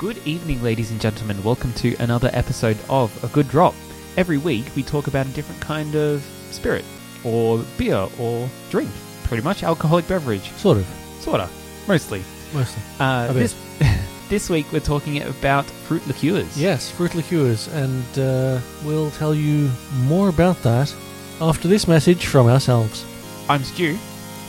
Good 0.00 0.26
evening, 0.26 0.62
ladies 0.62 0.90
and 0.90 0.98
gentlemen. 0.98 1.42
Welcome 1.42 1.74
to 1.74 1.94
another 1.96 2.30
episode 2.32 2.78
of 2.88 3.22
A 3.22 3.28
Good 3.28 3.50
Drop. 3.50 3.74
Every 4.16 4.38
week, 4.38 4.64
we 4.74 4.82
talk 4.82 5.08
about 5.08 5.26
a 5.26 5.28
different 5.28 5.60
kind 5.60 5.94
of 5.94 6.22
spirit, 6.50 6.86
or 7.22 7.62
beer, 7.76 8.08
or 8.18 8.48
drink. 8.70 8.88
Pretty 9.24 9.42
much 9.42 9.62
alcoholic 9.62 10.08
beverage. 10.08 10.52
Sort 10.52 10.78
of, 10.78 10.86
Sorta. 11.18 11.50
Mostly. 11.86 12.22
mostly. 12.54 12.82
Uh, 12.98 13.30
this, 13.34 13.54
this 14.30 14.48
week, 14.48 14.72
we're 14.72 14.80
talking 14.80 15.20
about 15.20 15.66
fruit 15.66 16.06
liqueurs. 16.06 16.58
Yes, 16.58 16.90
fruit 16.90 17.14
liqueurs, 17.14 17.68
and 17.68 18.18
uh, 18.18 18.58
we'll 18.86 19.10
tell 19.10 19.34
you 19.34 19.70
more 20.04 20.30
about 20.30 20.62
that 20.62 20.94
after 21.42 21.68
this 21.68 21.86
message 21.86 22.24
from 22.24 22.46
ourselves. 22.46 23.04
I'm 23.50 23.62
Stu. 23.64 23.98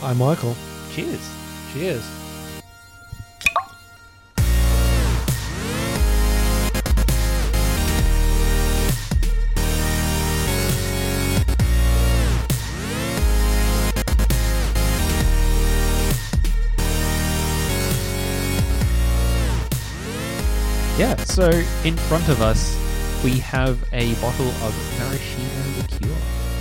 I'm 0.02 0.16
Michael. 0.16 0.56
Cheers. 0.92 1.30
Cheers. 1.74 2.21
Yeah, 20.98 21.16
so 21.16 21.48
in 21.84 21.96
front 21.96 22.28
of 22.28 22.42
us, 22.42 22.76
we 23.24 23.38
have 23.38 23.82
a 23.92 24.14
bottle 24.16 24.48
of 24.48 24.98
maraschino 24.98 25.48
liqueur, 25.78 26.16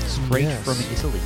straight 0.07 0.43
Yes. 0.43 0.63
from 0.63 0.93
Italy. 0.93 1.19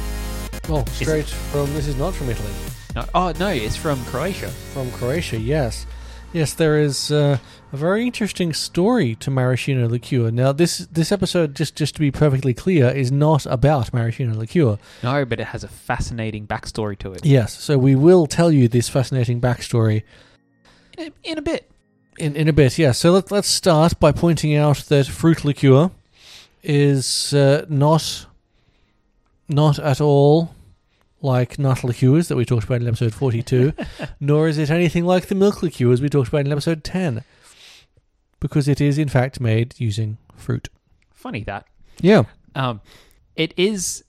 Well, 0.67 0.85
straight 0.87 1.27
from. 1.27 1.71
This 1.73 1.87
is 1.87 1.95
not 1.97 2.15
from 2.15 2.29
Italy. 2.29 2.51
No, 2.95 3.05
oh, 3.13 3.33
no, 3.39 3.49
it's 3.49 3.75
from 3.75 4.03
Croatia. 4.05 4.47
From 4.73 4.91
Croatia, 4.91 5.37
yes. 5.39 5.85
Yes, 6.33 6.53
there 6.53 6.79
is 6.79 7.11
uh, 7.11 7.37
a 7.71 7.77
very 7.77 8.05
interesting 8.05 8.51
story 8.53 9.15
to 9.15 9.29
maraschino 9.29 9.87
liqueur. 9.87 10.31
Now, 10.31 10.51
this 10.51 10.79
this 10.91 11.11
episode, 11.11 11.55
just 11.55 11.75
just 11.75 11.93
to 11.95 11.99
be 12.01 12.09
perfectly 12.11 12.53
clear, 12.55 12.89
is 12.89 13.11
not 13.11 13.45
about 13.45 13.93
maraschino 13.93 14.33
liqueur. 14.33 14.77
No, 15.03 15.23
but 15.25 15.39
it 15.39 15.47
has 15.47 15.63
a 15.63 15.67
fascinating 15.69 16.47
backstory 16.47 16.97
to 16.99 17.13
it. 17.13 17.23
Yes, 17.23 17.57
so 17.57 17.77
we 17.77 17.93
will 17.95 18.25
tell 18.25 18.51
you 18.51 18.67
this 18.67 18.89
fascinating 18.89 19.39
backstory 19.39 20.01
In 20.97 21.07
a, 21.07 21.31
in 21.31 21.37
a 21.37 21.41
bit. 21.43 21.69
In, 22.17 22.35
in 22.35 22.47
a 22.47 22.53
bit. 22.53 22.77
Yeah, 22.77 22.91
so 22.91 23.11
let, 23.11 23.31
let's 23.31 23.47
start 23.47 23.99
by 23.99 24.11
pointing 24.11 24.55
out 24.55 24.77
that 24.87 25.07
fruit 25.07 25.43
liqueur 25.43 25.91
is 26.63 27.33
uh, 27.33 27.65
not 27.69 28.25
not 29.47 29.77
at 29.77 30.01
all 30.01 30.55
like 31.21 31.59
nut 31.59 31.83
liqueurs 31.83 32.27
that 32.27 32.35
we 32.35 32.45
talked 32.45 32.63
about 32.65 32.81
in 32.81 32.87
episode 32.87 33.13
42, 33.13 33.73
nor 34.19 34.47
is 34.47 34.57
it 34.57 34.69
anything 34.69 35.05
like 35.05 35.27
the 35.27 35.35
milk 35.35 35.61
liqueurs 35.61 36.01
we 36.01 36.09
talked 36.09 36.29
about 36.29 36.45
in 36.45 36.51
episode 36.51 36.83
10, 36.83 37.23
because 38.39 38.67
it 38.67 38.81
is 38.81 38.97
in 38.97 39.09
fact 39.09 39.39
made 39.39 39.75
using 39.77 40.17
fruit. 40.35 40.69
Funny 41.13 41.43
that. 41.43 41.65
Yeah. 41.99 42.23
Um, 42.53 42.81
it 43.35 43.53
is 43.57 44.03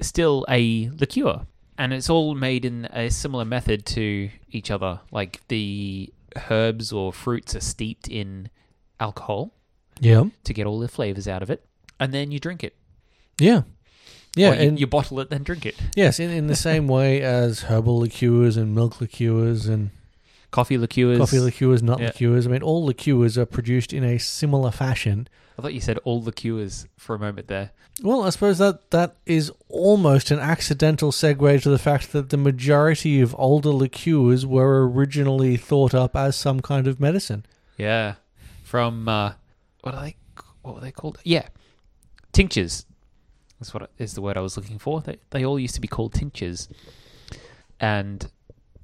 still 0.00 0.44
a 0.48 0.90
liqueur, 0.90 1.46
and 1.78 1.92
it's 1.92 2.10
all 2.10 2.34
made 2.34 2.64
in 2.64 2.86
a 2.92 3.10
similar 3.10 3.44
method 3.44 3.84
to 3.86 4.30
each 4.50 4.70
other. 4.70 5.00
Like 5.10 5.40
the 5.48 6.12
herbs 6.50 6.92
or 6.92 7.12
fruits 7.12 7.54
are 7.54 7.60
steeped 7.60 8.08
in 8.08 8.48
alcohol 9.00 9.52
Yeah. 10.00 10.24
to 10.44 10.52
get 10.54 10.66
all 10.66 10.78
the 10.78 10.88
flavors 10.88 11.26
out 11.28 11.42
of 11.42 11.50
it, 11.50 11.64
and 12.00 12.12
then 12.12 12.30
you 12.30 12.38
drink 12.38 12.62
it. 12.64 12.76
Yeah. 13.38 13.62
Yeah, 14.36 14.50
Or 14.50 14.54
you, 14.54 14.68
and 14.68 14.80
you 14.80 14.86
bottle 14.88 15.20
it, 15.20 15.30
then 15.30 15.44
drink 15.44 15.64
it. 15.64 15.76
yes, 15.94 16.18
in, 16.18 16.30
in 16.30 16.48
the 16.48 16.56
same 16.56 16.88
way 16.88 17.20
as 17.22 17.62
herbal 17.62 17.98
liqueurs 18.00 18.56
and 18.56 18.74
milk 18.74 19.00
liqueurs 19.00 19.66
and 19.66 19.90
Coffee 20.54 20.78
liqueurs. 20.78 21.18
coffee 21.18 21.40
liqueurs, 21.40 21.82
nut 21.82 21.98
Yeah. 21.98 22.06
liqueurs. 22.06 22.46
I 22.46 22.50
mean, 22.50 22.62
all 22.62 22.84
liqueurs 22.84 23.36
are 23.36 23.44
produced 23.44 23.92
in 23.92 24.04
a 24.04 24.18
similar 24.18 24.70
fashion. 24.70 25.26
I 25.58 25.62
thought 25.62 25.74
you 25.74 25.80
said 25.80 25.98
all 26.04 26.22
liqueurs 26.22 26.86
for 26.96 27.16
a 27.16 27.18
moment 27.18 27.48
there. 27.48 27.72
Well, 28.02 28.22
I 28.22 28.30
suppose 28.30 28.58
that 28.58 28.90
that 28.92 29.16
is 29.26 29.50
almost 29.68 30.30
an 30.30 30.38
accidental 30.38 31.10
segue 31.10 31.60
to 31.62 31.70
the 31.70 31.78
fact 31.78 32.12
that 32.12 32.30
the 32.30 32.36
majority 32.36 33.20
of 33.20 33.34
older 33.36 33.70
liqueurs 33.70 34.46
were 34.46 34.88
originally 34.88 35.56
thought 35.56 35.92
up 35.92 36.14
as 36.14 36.36
some 36.36 36.60
kind 36.60 36.86
of 36.86 37.00
medicine. 37.00 37.44
Yeah, 37.76 38.14
from 38.62 39.08
uh, 39.08 39.32
what 39.82 39.94
are 39.96 40.02
they? 40.04 40.16
What 40.62 40.76
were 40.76 40.80
they 40.80 40.92
called? 40.92 41.18
Yeah, 41.24 41.48
tinctures. 42.32 42.86
That's 43.58 43.74
what 43.74 43.90
is 43.98 44.14
the 44.14 44.22
word 44.22 44.36
I 44.36 44.40
was 44.40 44.56
looking 44.56 44.78
for. 44.78 45.00
They 45.00 45.18
they 45.30 45.44
all 45.44 45.58
used 45.58 45.74
to 45.74 45.80
be 45.80 45.88
called 45.88 46.14
tinctures, 46.14 46.68
and 47.80 48.30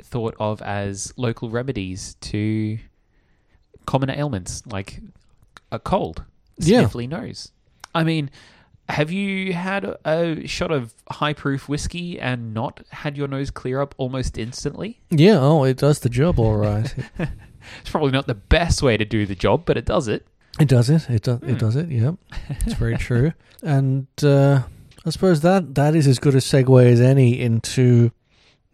thought 0.05 0.35
of 0.41 0.61
as 0.63 1.13
local 1.17 1.51
remedies 1.51 2.15
to 2.23 2.79
common 3.87 4.11
ailments 4.11 4.63
like 4.67 5.01
a 5.73 5.79
cold, 5.79 6.25
Yeah. 6.59 6.83
sniffly 6.85 7.09
nose. 7.09 7.53
I 7.95 8.05
mean, 8.05 8.31
have 8.89 9.11
you 9.11 9.53
had 9.53 9.85
a, 10.05 10.47
shot 10.47 10.71
of 10.71 10.95
high 11.11 11.33
proof 11.33 11.69
whiskey 11.69 12.19
and 12.21 12.53
not 12.55 12.81
had 12.91 13.17
your 13.17 13.29
nose 13.29 13.51
clear 13.51 13.81
up 13.81 13.95
almost 13.99 14.37
instantly? 14.39 15.01
Yeah, 15.11 15.39
oh, 15.41 15.65
it 15.65 15.77
does 15.77 16.01
the 16.01 16.09
job 16.09 16.39
all 16.39 16.57
right. 16.57 16.95
It's 17.83 17.91
probably 17.91 18.11
not 18.11 18.27
the 18.27 18.35
best 18.35 18.83
way 18.83 18.97
to 18.97 19.05
do 19.05 19.27
the 19.27 19.35
job, 19.35 19.65
but 19.67 19.77
it 19.77 19.85
does 19.85 20.09
it. 20.09 20.27
it 20.59 20.67
does 20.67 20.89
it. 20.89 21.09
It 21.11 21.23
does. 21.23 21.39
Hmm. 21.41 21.51
It 21.51 21.59
does 21.59 21.77
it. 21.77 21.91
Yeah, 21.91 22.13
it's 22.49 22.73
very 22.73 22.97
true. 23.09 23.33
And 23.63 24.07
uh, 24.23 24.63
I 25.05 25.11
suppose 25.11 25.43
that 25.43 25.75
that 25.75 25.95
is 25.95 26.07
as 26.07 26.19
good 26.19 26.35
a 26.35 26.39
segue 26.39 26.87
as 26.87 27.03
any 27.03 27.39
into 27.39 28.13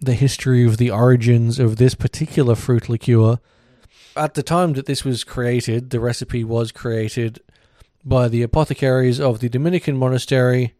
the 0.01 0.15
history 0.15 0.65
of 0.65 0.77
the 0.77 0.91
origins 0.91 1.59
of 1.59 1.77
this 1.77 1.95
particular 1.95 2.55
fruit 2.55 2.89
liqueur. 2.89 3.39
At 4.17 4.35
the 4.35 4.43
time 4.43 4.75
that 4.75 4.87
this 4.87 5.05
was 5.05 5.25
created, 5.25 5.91
the 5.91 6.01
recipe 6.01 6.45
was 6.45 6.73
created 6.73 7.41
by 8.05 8.29
the 8.29 8.43
apothecaries 8.43 9.21
of 9.21 9.41
the 9.41 9.49
Dominican 9.49 9.97
monastery 9.97 10.75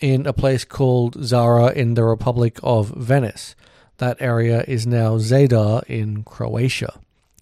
in 0.00 0.26
a 0.26 0.32
place 0.32 0.64
called 0.64 1.22
Zara 1.24 1.72
in 1.72 1.94
the 1.94 2.04
Republic 2.04 2.58
of 2.62 2.88
Venice. 2.88 3.54
That 3.98 4.16
area 4.20 4.64
is 4.66 4.86
now 4.86 5.18
Zadar 5.18 5.84
in 5.84 6.24
Croatia. 6.24 6.98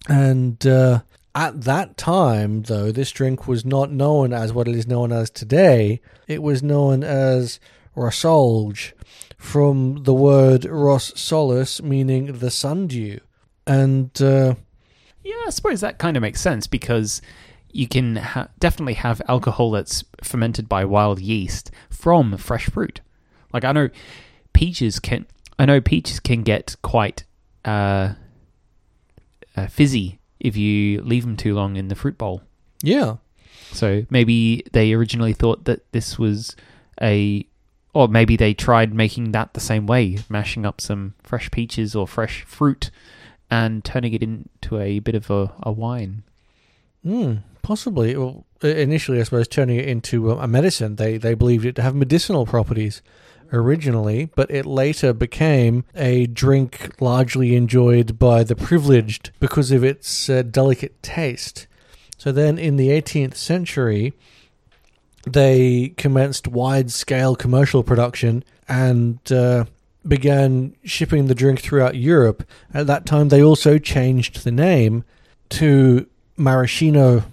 And 0.07 0.65
uh, 0.65 1.01
at 1.33 1.61
that 1.61 1.97
time, 1.97 2.63
though, 2.63 2.91
this 2.91 3.11
drink 3.11 3.47
was 3.47 3.65
not 3.65 3.91
known 3.91 4.33
as 4.33 4.53
what 4.53 4.67
it 4.67 4.75
is 4.75 4.85
known 4.85 5.11
as 5.11 5.29
today. 5.29 6.01
It 6.27 6.43
was 6.43 6.61
known 6.61 7.03
as 7.03 7.59
Rosolge, 7.95 8.93
from 9.41 10.03
the 10.03 10.13
word 10.13 10.65
Ros 10.65 11.19
Solis, 11.19 11.81
meaning 11.81 12.33
the 12.39 12.51
sundew. 12.51 13.17
And 13.65 14.09
uh, 14.21 14.53
Yeah, 15.23 15.33
I 15.47 15.49
suppose 15.49 15.81
that 15.81 15.97
kind 15.97 16.15
of 16.15 16.21
makes 16.21 16.39
sense 16.39 16.67
because 16.67 17.23
you 17.71 17.87
can 17.87 18.17
ha- 18.17 18.49
definitely 18.59 18.93
have 18.93 19.19
alcohol 19.27 19.71
that's 19.71 20.03
fermented 20.23 20.69
by 20.69 20.85
wild 20.85 21.19
yeast 21.19 21.71
from 21.89 22.37
fresh 22.37 22.69
fruit. 22.69 23.01
Like 23.51 23.63
I 23.65 23.71
know 23.71 23.89
peaches 24.53 24.99
can, 24.99 25.25
I 25.57 25.65
know 25.65 25.81
peaches 25.81 26.19
can 26.19 26.43
get 26.43 26.75
quite 26.83 27.23
uh, 27.65 28.13
uh, 29.55 29.67
fizzy 29.67 30.19
if 30.39 30.55
you 30.55 31.01
leave 31.01 31.23
them 31.23 31.35
too 31.35 31.55
long 31.55 31.77
in 31.77 31.87
the 31.87 31.95
fruit 31.95 32.17
bowl. 32.17 32.43
yeah, 32.83 33.15
So 33.71 34.05
maybe 34.11 34.63
they 34.71 34.93
originally 34.93 35.33
thought 35.33 35.65
that 35.65 35.91
this 35.93 36.19
was 36.19 36.55
a, 37.01 37.47
or 37.93 38.07
maybe 38.07 38.35
they 38.35 38.53
tried 38.53 38.93
making 38.93 39.31
that 39.31 39.53
the 39.53 39.59
same 39.59 39.85
way, 39.85 40.19
mashing 40.29 40.65
up 40.65 40.79
some 40.79 41.13
fresh 41.23 41.51
peaches 41.51 41.95
or 41.95 42.07
fresh 42.07 42.43
fruit 42.43 42.89
and 43.49 43.83
turning 43.83 44.13
it 44.13 44.23
into 44.23 44.79
a 44.79 44.99
bit 44.99 45.15
of 45.15 45.29
a, 45.29 45.51
a 45.61 45.71
wine. 45.71 46.23
mm, 47.05 47.43
possibly. 47.61 48.15
Well, 48.15 48.45
initially, 48.61 49.19
I 49.19 49.23
suppose, 49.23 49.47
turning 49.47 49.77
it 49.77 49.87
into 49.87 50.31
a 50.31 50.47
medicine, 50.47 50.95
they, 50.95 51.17
they 51.17 51.33
believed 51.33 51.65
it 51.65 51.75
to 51.75 51.81
have 51.81 51.95
medicinal 51.95 52.45
properties 52.45 53.01
originally, 53.53 54.29
but 54.35 54.49
it 54.49 54.65
later 54.65 55.11
became 55.13 55.83
a 55.93 56.25
drink 56.27 57.01
largely 57.01 57.55
enjoyed 57.55 58.17
by 58.17 58.43
the 58.43 58.55
privileged 58.55 59.31
because 59.41 59.71
of 59.71 59.83
its 59.83 60.29
uh, 60.29 60.41
delicate 60.41 61.01
taste. 61.03 61.67
So 62.17 62.31
then 62.31 62.57
in 62.57 62.77
the 62.77 62.89
18th 62.89 63.35
century, 63.35 64.13
they 65.25 65.93
commenced 65.97 66.47
wide 66.47 66.91
scale 66.91 67.35
commercial 67.35 67.83
production 67.83 68.43
and 68.67 69.19
uh, 69.31 69.65
began 70.07 70.75
shipping 70.83 71.27
the 71.27 71.35
drink 71.35 71.59
throughout 71.61 71.95
Europe. 71.95 72.43
At 72.73 72.87
that 72.87 73.05
time, 73.05 73.29
they 73.29 73.43
also 73.43 73.77
changed 73.77 74.43
the 74.43 74.51
name 74.51 75.03
to 75.49 76.07
maraschino 76.37 77.23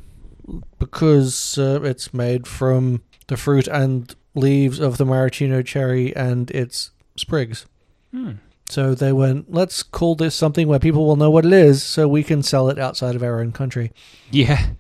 because 0.79 1.59
uh, 1.59 1.81
it's 1.83 2.13
made 2.13 2.47
from 2.47 3.03
the 3.29 3.37
fruit 3.37 3.67
and 3.69 4.15
leaves 4.35 4.81
of 4.81 4.99
the 4.99 5.05
maraschino 5.05 5.63
cherry 5.63 6.15
and 6.15 6.51
its 6.51 6.91
sprigs. 7.17 7.67
Hmm. 8.13 8.33
So 8.69 8.95
they 8.95 9.13
went, 9.13 9.51
let's 9.53 9.83
call 9.83 10.15
this 10.15 10.35
something 10.35 10.69
where 10.69 10.79
people 10.79 11.07
will 11.07 11.17
know 11.17 11.31
what 11.31 11.47
it 11.47 11.53
is 11.55 11.83
so 11.83 12.07
we 12.07 12.23
can 12.23 12.43
sell 12.43 12.69
it 12.69 12.79
outside 12.79 13.17
of 13.17 13.23
our 13.23 13.41
own 13.41 13.53
country. 13.53 13.93
Yeah. 14.31 14.71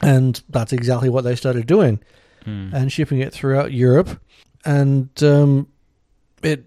And 0.00 0.40
that's 0.48 0.72
exactly 0.72 1.08
what 1.08 1.24
they 1.24 1.34
started 1.34 1.66
doing 1.66 2.00
Hmm. 2.44 2.70
and 2.72 2.90
shipping 2.92 3.20
it 3.20 3.32
throughout 3.32 3.72
Europe. 3.72 4.20
And 4.64 5.10
um, 5.22 5.68
it 6.42 6.64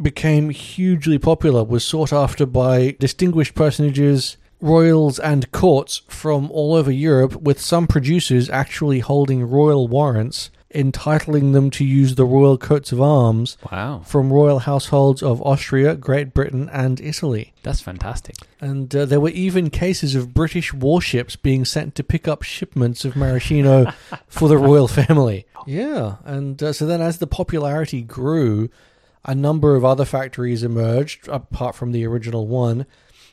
became 0.00 0.50
hugely 0.50 1.18
popular, 1.18 1.64
was 1.64 1.84
sought 1.84 2.12
after 2.12 2.46
by 2.46 2.96
distinguished 2.98 3.54
personages 3.54 4.36
royals 4.60 5.18
and 5.18 5.50
courts 5.52 6.02
from 6.08 6.50
all 6.50 6.74
over 6.74 6.90
Europe, 6.90 7.36
with 7.36 7.60
some 7.60 7.86
producers 7.86 8.48
actually 8.48 9.00
holding 9.00 9.42
royal 9.44 9.86
warrants 9.86 10.50
entitling 10.76 11.52
them 11.52 11.70
to 11.70 11.84
use 11.84 12.14
the 12.14 12.24
royal 12.26 12.58
coats 12.58 12.92
of 12.92 13.00
arms 13.00 13.56
Wow, 13.72 14.02
from 14.04 14.32
royal 14.32 14.60
households 14.60 15.22
of 15.22 15.40
Austria, 15.42 15.96
Great 15.96 16.34
Britain, 16.34 16.68
and 16.72 17.00
Italy. 17.00 17.52
that's 17.62 17.80
fantastic. 17.80 18.36
And 18.60 18.94
uh, 18.94 19.06
there 19.06 19.20
were 19.20 19.30
even 19.30 19.70
cases 19.70 20.14
of 20.14 20.34
British 20.34 20.72
warships 20.74 21.34
being 21.34 21.64
sent 21.64 21.94
to 21.96 22.04
pick 22.04 22.28
up 22.28 22.42
shipments 22.42 23.04
of 23.04 23.16
maraschino 23.16 23.90
for 24.28 24.48
the 24.48 24.58
royal 24.58 24.86
family. 24.88 25.46
Yeah, 25.66 26.16
and 26.24 26.62
uh, 26.62 26.72
so 26.72 26.86
then 26.86 27.00
as 27.00 27.18
the 27.18 27.26
popularity 27.26 28.02
grew, 28.02 28.68
a 29.24 29.34
number 29.34 29.74
of 29.74 29.84
other 29.84 30.04
factories 30.04 30.62
emerged 30.62 31.26
apart 31.28 31.74
from 31.74 31.92
the 31.92 32.06
original 32.06 32.46
one, 32.46 32.86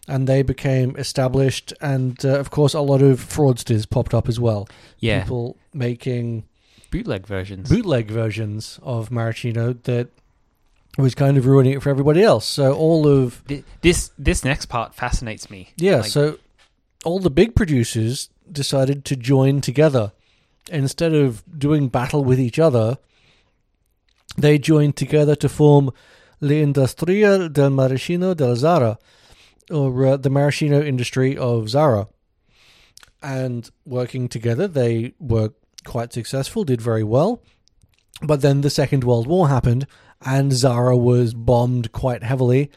and 0.07 0.27
they 0.27 0.41
became 0.41 0.95
established. 0.97 1.73
And 1.79 2.23
uh, 2.25 2.39
of 2.39 2.49
course, 2.49 2.73
a 2.73 2.81
lot 2.81 3.01
of 3.01 3.19
fraudsters 3.19 3.87
popped 3.89 4.13
up 4.13 4.27
as 4.27 4.39
well. 4.39 4.67
Yeah, 4.99 5.21
People 5.23 5.57
making 5.73 6.45
bootleg 6.93 7.27
versions. 7.27 7.69
bootleg 7.69 8.07
versions 8.09 8.79
of 8.83 9.09
maraschino 9.11 9.73
that 9.83 10.07
was 10.97 11.15
kind 11.15 11.37
of 11.37 11.45
ruining 11.45 11.73
it 11.73 11.81
for 11.81 11.89
everybody 11.89 12.21
else. 12.21 12.45
So 12.45 12.73
all 12.73 13.07
of 13.07 13.43
Th- 13.47 13.63
this 13.81 14.11
this 14.17 14.43
next 14.45 14.67
part 14.67 14.93
fascinates 14.95 15.49
me. 15.49 15.69
Yeah, 15.75 15.97
Like- 16.01 16.11
so 16.11 16.37
all 17.03 17.19
the 17.19 17.31
big 17.31 17.55
producers 17.55 18.29
decided 18.51 19.03
to 19.05 19.15
join 19.15 19.59
together. 19.61 20.11
Instead 20.71 21.13
of 21.13 21.43
doing 21.59 21.89
battle 21.89 22.23
with 22.23 22.39
each 22.39 22.57
other, 22.59 22.97
they 24.37 24.57
joined 24.57 24.95
together 24.95 25.35
to 25.35 25.49
form 25.49 25.91
L'Industria 26.39 27.49
del 27.49 27.69
Maraschino 27.69 28.33
del 28.33 28.55
Zara, 28.55 28.97
or 29.71 30.05
uh, 30.05 30.17
the 30.17 30.29
maraschino 30.29 30.81
industry 30.81 31.37
of 31.37 31.69
Zara. 31.69 32.07
And 33.21 33.69
working 33.85 34.27
together, 34.27 34.67
they 34.67 35.13
were 35.19 35.51
quite 35.85 36.13
successful, 36.13 36.63
did 36.63 36.81
very 36.81 37.03
well. 37.03 37.41
But 38.21 38.41
then 38.41 38.61
the 38.61 38.69
Second 38.69 39.03
World 39.03 39.27
War 39.27 39.49
happened, 39.49 39.87
and 40.21 40.53
Zara 40.53 40.95
was 40.95 41.33
bombed 41.33 41.91
quite 41.91 42.23
heavily 42.23 42.71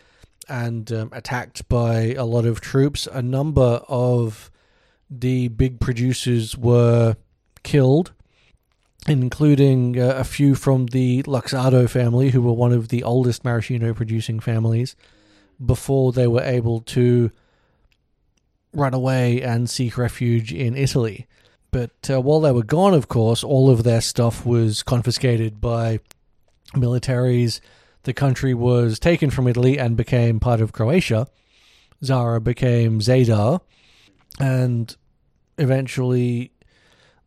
and 0.49 0.91
um, 0.93 1.11
attacked 1.13 1.69
by 1.69 2.15
a 2.15 2.25
lot 2.25 2.45
of 2.45 2.61
troops. 2.61 3.07
A 3.13 3.23
number 3.23 3.83
of 3.89 4.51
the 5.09 5.49
big 5.49 5.81
producers 5.81 6.57
were 6.57 7.17
killed, 7.63 8.13
including 9.07 10.01
uh, 10.01 10.15
a 10.17 10.25
few 10.25 10.55
from 10.55 10.87
the 10.87 11.23
Luxardo 11.25 11.89
family, 11.89 12.31
who 12.31 12.43
were 12.43 12.53
one 12.53 12.73
of 12.73 12.89
the 12.89 13.03
oldest 13.03 13.45
maraschino 13.45 13.95
producing 13.95 14.41
families, 14.41 14.97
before 15.65 16.13
they 16.13 16.27
were 16.27 16.43
able 16.43 16.81
to 16.81 17.31
run 18.73 18.95
away 18.95 19.41
and 19.43 19.71
seek 19.71 19.97
refuge 19.97 20.53
in 20.53 20.77
Italy. 20.77 21.27
But 21.77 22.09
uh, 22.09 22.23
while 22.23 22.41
they 22.41 22.53
were 22.53 22.63
gone, 22.63 22.95
of 22.95 23.09
course, 23.09 23.45
all 23.45 23.69
of 23.69 23.85
their 23.85 24.01
stuff 24.01 24.47
was 24.47 24.83
confiscated 24.83 25.61
by 25.61 26.01
militaries. 26.73 27.61
The 28.05 28.15
country 28.15 28.55
was 28.55 28.99
taken 28.99 29.29
from 29.29 29.47
Italy 29.47 29.79
and 29.79 29.95
became 29.95 30.41
part 30.41 30.63
of 30.63 30.73
Croatia. 30.73 31.27
Zara 32.03 32.41
became 32.41 33.01
Zadar, 33.01 33.61
and 34.41 34.97
eventually 35.59 36.51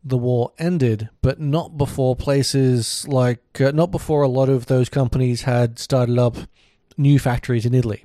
the 0.02 0.18
war 0.18 0.50
ended, 0.58 1.10
but 1.22 1.38
not 1.38 1.78
before 1.78 2.16
places 2.16 3.06
like, 3.06 3.60
uh, 3.60 3.70
not 3.70 3.92
before 3.92 4.24
a 4.24 4.28
lot 4.28 4.48
of 4.48 4.66
those 4.66 4.88
companies 4.88 5.42
had 5.42 5.78
started 5.78 6.18
up 6.18 6.36
new 6.96 7.20
factories 7.20 7.66
in 7.66 7.72
Italy 7.72 8.04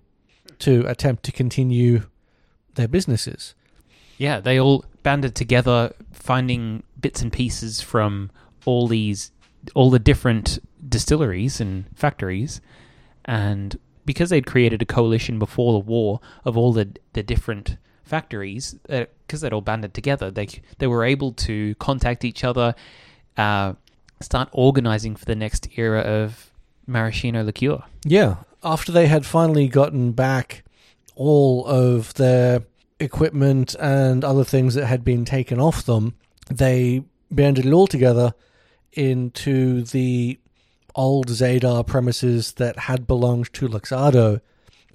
to 0.59 0.86
attempt 0.86 1.24
to 1.24 1.31
continue 1.31 2.03
their 2.75 2.88
businesses. 2.88 3.56
Yeah, 4.17 4.39
they 4.39 4.59
all 4.59 4.85
banded 5.03 5.35
together, 5.35 5.94
finding 6.13 6.83
bits 7.00 7.21
and 7.21 7.31
pieces 7.31 7.81
from 7.81 8.31
all 8.65 8.88
these, 8.88 9.31
all 9.73 9.89
the 9.89 10.00
different 10.00 10.59
distilleries 10.88 11.59
and 11.59 11.85
factories, 11.95 12.62
and 13.25 13.77
because 14.06 14.29
they'd 14.29 14.45
created 14.45 14.81
a 14.81 14.85
coalition 14.85 15.39
before 15.39 15.73
the 15.73 15.79
war 15.79 16.19
of 16.44 16.57
all 16.57 16.73
the 16.73 16.89
the 17.13 17.23
different 17.23 17.77
factories, 18.03 18.75
because 18.88 19.41
they'd 19.41 19.53
all 19.53 19.62
banded 19.62 19.94
together, 19.94 20.31
they 20.31 20.47
they 20.77 20.88
were 20.88 21.03
able 21.03 21.31
to 21.33 21.75
contact 21.75 22.23
each 22.23 22.44
other, 22.44 22.75
uh, 23.38 23.73
start 24.21 24.50
organizing 24.51 25.15
for 25.15 25.25
the 25.25 25.35
next 25.35 25.68
era 25.77 26.01
of 26.01 26.51
maraschino 26.88 27.44
liqueur. 27.44 27.83
Yeah. 28.06 28.38
After 28.63 28.91
they 28.91 29.07
had 29.07 29.25
finally 29.25 29.68
gotten 29.68 30.11
back 30.11 30.63
all 31.15 31.65
of 31.65 32.13
their 32.15 32.63
equipment 33.00 33.75
and 33.80 34.24
other 34.24 34.44
things 34.44 34.75
that 34.75 34.86
had 34.86 35.03
been 35.03 35.25
taken 35.25 35.59
off 35.59 35.83
them, 35.86 36.15
they 36.50 37.03
banded 37.31 37.65
it 37.65 37.74
all 37.74 37.88
together 37.88 38.33
into 38.94 39.83
the 39.83 40.39
old 40.95 41.27
Zadar 41.27 41.86
premises 41.86 42.53
that 42.53 42.80
had 42.80 43.06
belonged 43.06 43.51
to 43.53 43.68
Luxardo, 43.68 44.39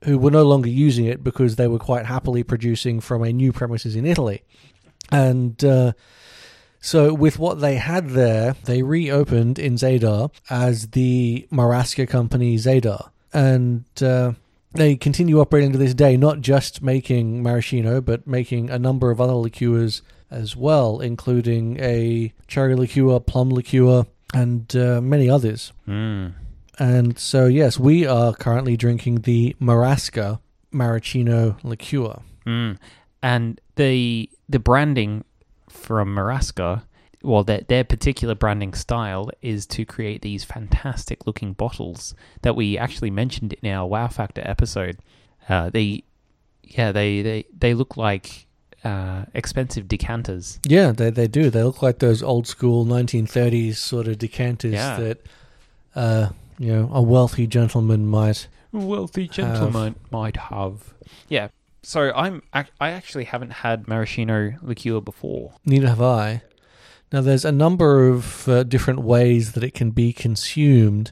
who 0.05 0.19
were 0.19 0.31
no 0.31 0.45
longer 0.45 0.69
using 0.69 1.05
it 1.05 1.23
because 1.23 1.57
they 1.57 1.69
were 1.69 1.79
quite 1.79 2.07
happily 2.07 2.43
producing 2.43 3.01
from 3.01 3.23
a 3.23 3.33
new 3.33 3.53
premises 3.53 3.95
in 3.95 4.07
Italy. 4.07 4.43
And 5.13 5.63
uh, 5.63 5.93
so, 6.81 7.13
with 7.13 7.39
what 7.39 7.61
they 7.61 7.77
had 7.77 8.11
there, 8.11 8.55
they 8.65 8.83
reopened 8.83 9.59
in 9.59 9.75
Zadar 9.75 10.31
as 10.49 10.89
the 10.89 11.47
Marasca 11.53 12.09
company 12.09 12.57
Zadar. 12.57 13.11
And 13.33 13.85
uh, 14.01 14.33
they 14.73 14.97
continue 14.97 15.41
operating 15.41 15.73
to 15.73 15.79
this 15.79 15.95
day, 15.95 16.17
not 16.17 16.41
just 16.41 16.83
making 16.83 17.43
maraschino, 17.43 18.01
but 18.01 18.27
making 18.27 18.71
a 18.71 18.79
number 18.79 19.11
of 19.11 19.21
other 19.21 19.35
liqueurs 19.35 20.03
as 20.31 20.55
well, 20.57 21.01
including 21.01 21.79
a 21.81 22.33
cherry 22.47 22.75
liqueur, 22.75 23.19
plum 23.21 23.51
liqueur, 23.51 24.07
and 24.33 24.75
uh, 24.77 25.01
many 25.01 25.29
others. 25.29 25.73
Mm. 25.89 26.35
And 26.79 27.19
so, 27.19 27.47
yes, 27.47 27.79
we 27.79 28.07
are 28.07 28.33
currently 28.33 28.77
drinking 28.77 29.23
the 29.23 29.57
Marasca 29.61 30.41
maraschino 30.71 31.57
liqueur. 31.63 32.23
Mm. 32.47 32.79
And 33.23 33.61
the 33.77 34.31
the 34.49 34.59
branding 34.59 35.25
from 35.69 36.15
Marasca, 36.15 36.83
well, 37.23 37.45
their 37.45 37.61
their 37.69 37.85
particular 37.85 38.35
branding 38.35 38.73
style 38.75 39.31
is 39.43 39.67
to 39.67 39.85
create 39.85 40.23
these 40.23 40.45
fantastic 40.45 41.27
looking 41.27 41.53
bottles 41.53 42.15
that 42.43 42.57
we 42.57 42.79
actually 42.79 43.11
mentioned 43.11 43.53
in 43.55 43.71
our 43.71 43.87
Wow 43.87 44.09
Factor 44.09 44.43
episode. 44.45 44.99
Uh, 45.49 45.71
they, 45.71 46.05
yeah, 46.63 46.93
they 46.93 47.23
they 47.23 47.45
they 47.57 47.75
look 47.75 47.97
like 47.97 48.47
uh, 48.85 49.25
expensive 49.35 49.87
decanters. 49.89 50.59
Yeah, 50.67 50.93
they 50.93 51.11
they 51.11 51.29
do. 51.29 51.51
They 51.51 51.63
look 51.63 51.83
like 51.83 51.99
those 51.99 52.23
old 52.23 52.47
school 52.47 52.87
1930s 52.87 53.77
sort 53.77 54.09
of 54.09 54.19
decanters 54.19 54.73
Yeah. 54.73 54.97
that 54.99 55.27
uh, 55.95 56.29
you 56.59 56.73
know 56.73 56.91
a 56.93 57.03
wealthy 57.03 57.47
gentleman 57.47 58.07
might. 58.07 58.49
wealthy 58.73 59.29
gentleman 59.29 59.97
might 60.11 60.37
have. 60.37 60.95
Yeah. 61.29 61.49
So 61.83 62.13
I'm 62.15 62.43
I 62.55 62.91
actually 62.91 63.25
haven't 63.25 63.51
had 63.51 63.89
maraschino 63.89 64.55
liqueur 64.63 65.01
before. 65.01 65.55
Neither 65.65 65.89
have 65.89 66.03
I. 66.03 66.43
Now, 67.13 67.21
there's 67.21 67.45
a 67.45 67.53
number 67.53 68.09
of 68.09 68.49
uh, 68.49 68.63
different 68.63 69.01
ways 69.01 69.53
that 69.53 69.65
it 69.65 69.75
can 69.75 69.91
be 69.91 70.13
consumed. 70.13 71.11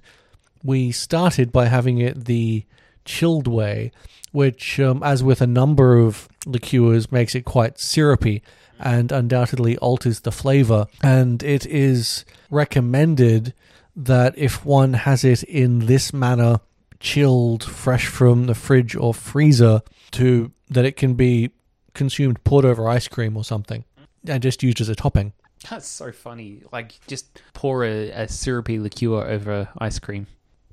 We 0.62 0.92
started 0.92 1.50
by 1.50 1.66
having 1.66 1.98
it 1.98 2.26
the 2.26 2.64
chilled 3.04 3.48
way, 3.48 3.90
which, 4.30 4.78
um, 4.78 5.02
as 5.02 5.24
with 5.24 5.40
a 5.40 5.46
number 5.46 5.98
of 5.98 6.28
liqueurs, 6.46 7.10
makes 7.10 7.34
it 7.34 7.44
quite 7.44 7.78
syrupy 7.78 8.42
and 8.78 9.10
undoubtedly 9.10 9.76
alters 9.78 10.20
the 10.20 10.30
flavor. 10.30 10.86
And 11.02 11.42
it 11.42 11.66
is 11.66 12.24
recommended 12.48 13.54
that 13.96 14.38
if 14.38 14.64
one 14.64 14.92
has 14.92 15.24
it 15.24 15.42
in 15.42 15.86
this 15.86 16.12
manner, 16.12 16.60
chilled, 17.00 17.64
fresh 17.64 18.06
from 18.06 18.46
the 18.46 18.54
fridge 18.54 18.94
or 18.94 19.12
freezer, 19.12 19.82
to 20.12 20.52
that 20.70 20.84
it 20.84 20.96
can 20.96 21.14
be 21.14 21.50
consumed 21.94 22.44
poured 22.44 22.64
over 22.64 22.88
ice 22.88 23.08
cream 23.08 23.36
or 23.36 23.42
something 23.42 23.84
and 24.26 24.42
just 24.42 24.62
used 24.62 24.80
as 24.80 24.88
a 24.88 24.94
topping. 24.94 25.32
That's 25.70 25.86
so 25.86 26.12
funny. 26.12 26.62
Like 26.72 26.94
just 27.06 27.42
pour 27.54 27.84
a, 27.84 28.10
a 28.10 28.28
syrupy 28.28 28.78
liqueur 28.78 29.24
over 29.24 29.68
ice 29.78 29.98
cream. 29.98 30.26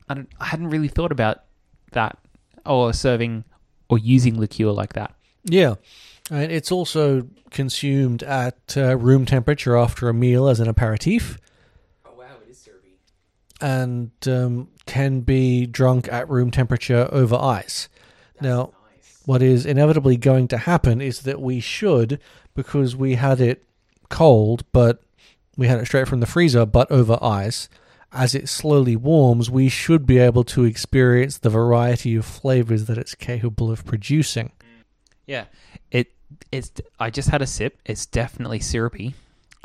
I, 0.08 0.14
don't, 0.14 0.30
I 0.40 0.46
hadn't 0.46 0.70
really 0.70 0.88
thought 0.88 1.12
about 1.12 1.44
that 1.92 2.18
or 2.66 2.94
serving 2.94 3.44
or 3.90 3.98
using 3.98 4.40
liqueur 4.40 4.72
like 4.72 4.94
that. 4.94 5.14
Yeah. 5.44 5.76
And 6.32 6.52
it's 6.52 6.72
also 6.72 7.28
consumed 7.52 8.24
at 8.24 8.76
uh, 8.76 8.98
room 8.98 9.26
temperature 9.26 9.78
after 9.78 10.10
a 10.10 10.14
meal 10.14 10.48
as 10.48 10.60
an 10.60 10.68
aperitif 10.68 11.38
Oh 12.06 12.12
wow, 12.18 12.26
it 12.46 12.50
is 12.52 12.58
syrupy. 12.58 12.98
and 13.62 14.12
um, 14.28 14.70
can 14.86 15.22
be 15.22 15.66
drunk 15.66 16.12
at 16.12 16.30
room 16.30 16.52
temperature 16.52 17.08
over 17.12 17.36
ice. 17.36 17.88
Now, 18.42 18.74
what 19.26 19.42
is 19.42 19.66
inevitably 19.66 20.18
going 20.18 20.48
to 20.50 20.58
happen 20.58 21.02
is 21.02 21.22
that 21.22 21.42
we 21.42 21.60
should, 21.60 22.20
because 22.54 22.96
we 22.96 23.16
had 23.16 23.40
it 23.40 23.64
cold, 24.16 24.64
but 24.72 25.04
we 25.58 25.68
had 25.68 25.78
it 25.78 25.86
straight 25.86 26.08
from 26.08 26.22
the 26.22 26.26
freezer, 26.26 26.66
but 26.66 26.90
over 26.90 27.20
ice, 27.22 27.68
as 28.14 28.34
it 28.34 28.48
slowly 28.48 28.96
warms, 28.96 29.52
we 29.52 29.68
should 29.68 30.06
be 30.06 30.20
able 30.20 30.46
to 30.46 30.64
experience 30.64 31.38
the 31.38 31.50
variety 31.50 32.16
of 32.16 32.26
flavors 32.26 32.86
that 32.86 32.98
it's 32.98 33.14
capable 33.14 33.70
of 33.70 33.86
producing. 33.86 34.54
Yeah, 35.28 35.46
it 35.92 36.14
it's 36.50 36.72
I 36.98 37.10
just 37.10 37.30
had 37.30 37.42
a 37.42 37.48
sip. 37.48 37.78
It's 37.84 38.06
definitely 38.06 38.62
syrupy, 38.62 39.16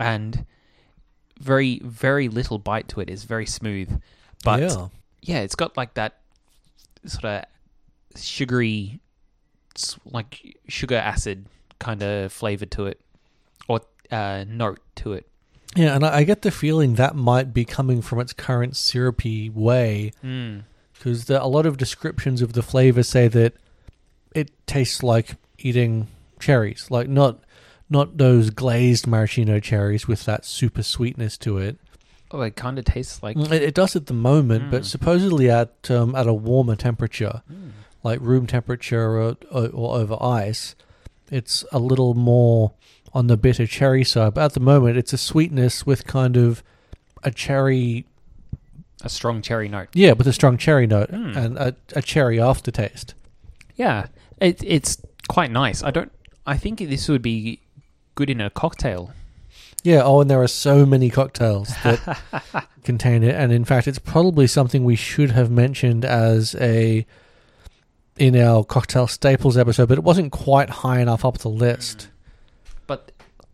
and 0.00 0.44
very 1.38 1.80
very 1.84 2.28
little 2.28 2.58
bite 2.58 2.88
to 2.88 3.00
it. 3.00 3.08
It's 3.08 3.22
very 3.22 3.46
smooth, 3.46 4.02
but 4.42 4.60
yeah. 4.60 4.88
yeah, 5.22 5.40
it's 5.40 5.54
got 5.54 5.76
like 5.76 5.94
that 5.94 6.18
sort 7.06 7.24
of 7.24 7.44
sugary, 8.16 8.98
like 10.04 10.58
sugar 10.66 10.96
acid 10.96 11.46
kind 11.78 12.02
of 12.02 12.32
flavor 12.32 12.66
to 12.66 12.86
it, 12.86 13.00
uh, 14.10 14.44
note 14.48 14.80
to 14.96 15.12
it. 15.12 15.26
Yeah, 15.76 15.94
and 15.94 16.04
I, 16.04 16.24
get 16.24 16.42
the 16.42 16.50
feeling 16.50 16.96
that 16.96 17.14
might 17.14 17.54
be 17.54 17.64
coming 17.64 18.02
from 18.02 18.18
its 18.18 18.32
current 18.32 18.76
syrupy 18.76 19.48
way 19.50 20.12
Mm. 20.24 20.62
because 20.94 21.30
a 21.30 21.44
lot 21.44 21.64
of 21.64 21.76
descriptions 21.76 22.42
of 22.42 22.54
the 22.54 22.62
flavor 22.62 23.04
say 23.04 23.28
that 23.28 23.54
it 24.34 24.50
tastes 24.66 25.02
like 25.04 25.36
eating 25.58 26.08
cherries, 26.40 26.86
like 26.90 27.08
not 27.08 27.40
not 27.88 28.16
those 28.18 28.50
glazed 28.50 29.06
maraschino 29.06 29.58
cherries 29.60 30.06
with 30.08 30.24
that 30.24 30.44
super 30.44 30.82
sweetness 30.82 31.36
to 31.38 31.58
it. 31.58 31.76
Oh, 32.32 32.40
it 32.42 32.54
kind 32.54 32.78
of 32.78 32.84
tastes 32.84 33.20
like. 33.22 33.36
It, 33.36 33.62
it 33.62 33.74
does 33.74 33.96
at 33.96 34.06
the 34.06 34.14
moment, 34.14 34.70
but 34.70 34.82
Mm. 34.82 34.86
supposedly 34.86 35.50
at 35.50 35.88
um, 35.90 36.14
at 36.16 36.26
a 36.26 36.32
warmer 36.34 36.76
temperature, 36.76 37.42
Mm. 37.52 37.70
like 38.04 38.20
room 38.20 38.46
temperature 38.46 39.02
or, 39.20 39.36
or, 39.52 39.68
or 39.68 39.96
over 39.98 40.16
ice, 40.20 40.74
it's 41.30 41.64
a 41.72 41.78
little 41.78 42.14
more 42.14 42.72
on 43.12 43.26
the 43.26 43.36
bitter 43.36 43.66
cherry 43.66 44.04
side. 44.04 44.34
But 44.34 44.44
at 44.44 44.52
the 44.54 44.60
moment, 44.60 44.96
it's 44.96 45.12
a 45.12 45.18
sweetness 45.18 45.84
with 45.86 46.06
kind 46.06 46.36
of 46.36 46.62
a 47.22 47.30
cherry, 47.30 48.06
a 49.02 49.08
strong 49.08 49.42
cherry 49.42 49.68
note. 49.68 49.88
yeah, 49.94 50.12
with 50.12 50.26
a 50.26 50.32
strong 50.32 50.56
cherry 50.56 50.86
note 50.86 51.10
Mm. 51.10 51.36
and 51.36 51.58
a, 51.58 51.76
a 51.96 52.02
cherry 52.02 52.40
aftertaste. 52.40 53.14
Yeah, 53.76 54.06
it, 54.40 54.62
it's 54.64 54.98
quite 55.28 55.50
nice. 55.50 55.82
I 55.82 55.90
don't. 55.90 56.12
I 56.46 56.56
think 56.56 56.78
this 56.78 57.08
would 57.08 57.22
be 57.22 57.60
good 58.14 58.30
in 58.30 58.40
a 58.40 58.50
cocktail. 58.50 59.12
Yeah. 59.82 60.02
Oh, 60.04 60.20
and 60.20 60.30
there 60.30 60.42
are 60.42 60.48
so 60.48 60.84
many 60.84 61.08
cocktails 61.10 61.68
that 61.82 62.20
contain 62.84 63.22
it, 63.22 63.34
and 63.34 63.52
in 63.52 63.64
fact, 63.64 63.88
it's 63.88 63.98
probably 63.98 64.46
something 64.46 64.84
we 64.84 64.96
should 64.96 65.30
have 65.30 65.50
mentioned 65.50 66.04
as 66.04 66.54
a 66.56 67.06
in 68.18 68.36
our 68.36 68.64
cocktail 68.64 69.06
staples 69.06 69.56
episode, 69.56 69.88
but 69.88 69.96
it 69.98 70.04
wasn't 70.04 70.30
quite 70.32 70.68
high 70.68 71.00
enough 71.00 71.24
up 71.24 71.38
the 71.38 71.48
list. 71.48 71.98
But 71.98 72.06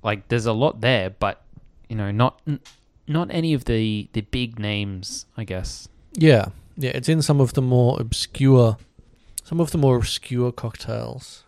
like, 0.07 0.29
there's 0.29 0.47
a 0.47 0.53
lot 0.53 0.81
there, 0.81 1.11
but 1.11 1.43
you 1.89 1.97
know, 1.97 2.11
not 2.11 2.41
n- 2.47 2.61
not 3.07 3.29
any 3.31 3.53
of 3.55 3.65
the 3.65 4.09
the 4.13 4.23
big 4.23 4.59
names. 4.59 5.27
I 5.37 5.45
guess. 5.45 5.89
Yeah, 6.15 6.47
yeah, 6.77 6.93
it's 6.95 7.09
in 7.09 7.21
some 7.23 7.41
of 7.41 7.53
the 7.53 7.63
more 7.63 8.01
obscure, 8.01 8.79
some 9.45 9.61
of 9.61 9.71
the 9.73 9.79
more 9.79 9.97
obscure 9.97 10.53
cocktails. 10.53 11.45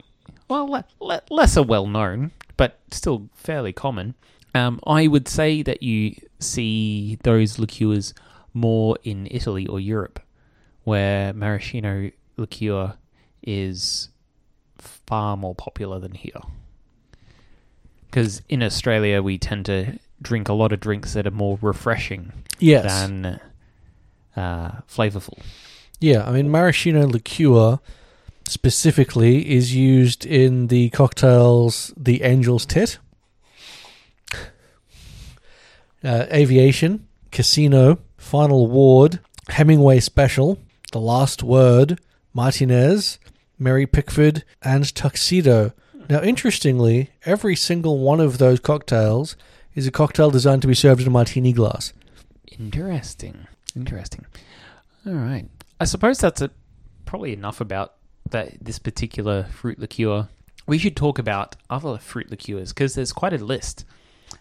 Well, 0.49 0.67
le- 0.69 0.85
le- 1.01 1.23
lesser 1.31 1.63
well 1.63 1.87
known, 1.87 2.33
but 2.57 2.79
still 2.91 3.29
fairly 3.35 3.73
common. 3.73 4.15
Um, 4.55 4.81
I 4.87 5.07
would 5.07 5.29
say 5.29 5.63
that 5.63 5.83
you 5.83 6.15
see 6.41 7.19
those 7.23 7.59
liqueurs 7.59 8.13
more 8.55 8.97
in 9.05 9.29
Italy 9.31 9.67
or 9.67 9.79
Europe, 9.79 10.21
where 10.85 11.33
maraschino 11.33 12.11
liqueur 12.37 12.95
is 13.43 14.09
far 14.79 15.37
more 15.37 15.55
popular 15.55 15.99
than 16.01 16.13
here. 16.13 16.41
Because 18.11 18.43
in 18.49 18.63
Australia, 18.63 19.23
we 19.23 19.39
tend 19.39 19.67
to 19.67 19.99
drink 20.21 20.49
a 20.49 20.53
lot 20.55 20.73
of 20.73 20.81
drinks 20.81 21.13
that 21.15 21.27
are 21.27 21.31
more 21.31 21.59
refreshing 21.61 22.33
Yes, 22.59 22.85
than 22.85 23.39
uh, 24.37 24.81
flavorful. 24.89 25.39
yeah. 26.01 26.27
I 26.27 26.33
mean, 26.33 26.51
maraschino 26.51 27.07
liqueur 27.07 27.79
specifically 28.47 29.49
is 29.51 29.75
used 29.75 30.25
in 30.27 30.69
the 30.69 30.89
cocktails 30.91 31.93
"The 31.97 32.23
Angel's 32.25 32.65
Tit," 32.67 32.99
uh, 36.05 36.27
"Aviation," 36.33 37.07
"Casino," 37.31 37.99
"Final 38.17 38.67
Ward," 38.69 39.21
Hemingway 39.49 40.01
Special, 40.01 40.59
"The 40.93 41.01
Last 41.01 41.43
Word," 41.43 42.01
Martinez, 42.33 43.19
Mary 43.59 43.87
Pickford, 43.87 44.45
and 44.63 44.93
Tuxedo. 44.95 45.73
Now, 46.09 46.23
interestingly, 46.23 47.11
every 47.25 47.55
single 47.57 47.99
one 47.99 48.21
of 48.21 48.39
those 48.39 48.61
cocktails 48.61 49.37
is 49.75 49.87
a 49.87 49.91
cocktail 49.91 50.31
designed 50.31 50.63
to 50.63 50.69
be 50.69 50.75
served 50.75 51.01
in 51.03 51.07
a 51.07 51.11
martini 51.11 51.53
glass. 51.53 51.93
Interesting. 52.59 53.47
Interesting. 53.77 54.25
All 55.07 55.13
right. 55.13 55.47
I 55.81 55.85
suppose 55.85 56.19
that's 56.19 56.41
a, 56.41 56.51
probably 57.05 57.33
enough 57.33 57.61
about 57.61 57.95
that 58.31 58.53
this 58.61 58.79
particular 58.79 59.45
fruit 59.45 59.79
liqueur. 59.79 60.29
We 60.67 60.79
should 60.79 60.97
talk 60.97 61.19
about 61.19 61.57
other 61.71 61.99
fruit 61.99 62.31
liqueurs 62.31 62.73
because 62.73 62.95
there's 62.95 63.13
quite 63.13 63.33
a 63.33 63.39
list. 63.39 63.85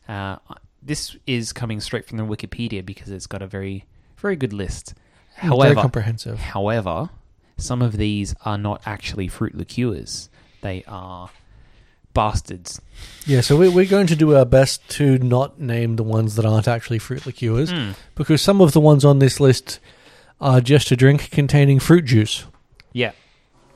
Uh, 0.08 0.38
this 0.82 1.16
is 1.26 1.54
coming 1.54 1.80
straight 1.80 2.06
from 2.06 2.18
the 2.18 2.24
Wikipedia 2.24 2.86
because 2.86 3.10
it's 3.12 3.28
got 3.28 3.42
a 3.42 3.48
very, 3.48 3.86
very 4.18 4.36
good 4.36 4.54
list. 4.54 4.94
Very 5.42 5.50
However, 5.50 5.82
comprehensive. 5.82 6.40
however, 6.40 7.10
some 7.58 7.82
of 7.82 7.98
these 7.98 8.36
are 8.44 8.58
not 8.58 8.82
actually 8.86 9.28
fruit 9.28 9.54
liqueurs. 9.56 10.30
They 10.62 10.84
are 10.88 11.30
bastards. 12.22 12.82
Yeah, 13.26 13.42
so 13.42 13.56
we- 13.58 13.70
we're 13.70 13.86
going 13.98 14.08
to 14.08 14.16
do 14.16 14.36
our 14.36 14.46
best 14.46 14.76
to 14.98 15.06
not 15.20 15.60
name 15.60 15.96
the 15.98 16.04
ones 16.18 16.36
that 16.36 16.46
aren't 16.46 16.68
actually 16.68 17.00
fruit 17.00 17.26
liqueurs 17.26 17.72
Mm. 17.72 17.94
because 18.16 18.42
some 18.42 18.60
of 18.66 18.72
the 18.72 18.82
ones 18.82 19.06
on 19.06 19.20
this 19.20 19.40
list 19.40 19.80
are 20.42 20.60
just 20.74 20.92
a 20.92 20.96
drink 20.96 21.30
containing 21.32 21.80
fruit 21.80 22.06
juice. 22.06 22.46
Yeah, 22.94 23.12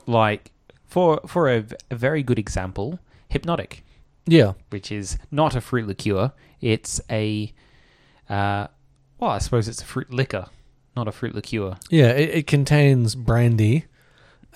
like 0.06 0.50
for 0.86 1.20
for 1.26 1.48
a, 1.48 1.60
v- 1.60 1.76
a 1.90 1.96
very 1.96 2.22
good 2.22 2.38
example, 2.38 2.98
Hpnotiq. 3.30 3.80
Yeah, 4.26 4.52
which 4.70 4.90
is 4.92 5.18
not 5.30 5.54
a 5.56 5.60
fruit 5.60 5.86
liqueur. 5.86 6.32
It's 6.60 7.00
a, 7.10 7.52
uh, 8.28 8.66
well, 9.18 9.30
I 9.30 9.38
suppose 9.38 9.68
it's 9.68 9.82
a 9.82 9.86
fruit 9.94 10.10
liquor, 10.12 10.46
not 10.96 11.08
a 11.08 11.12
fruit 11.12 11.34
liqueur. 11.34 11.76
yeah, 11.90 12.10
it, 12.22 12.28
it 12.38 12.46
contains 12.46 13.14
brandy 13.14 13.84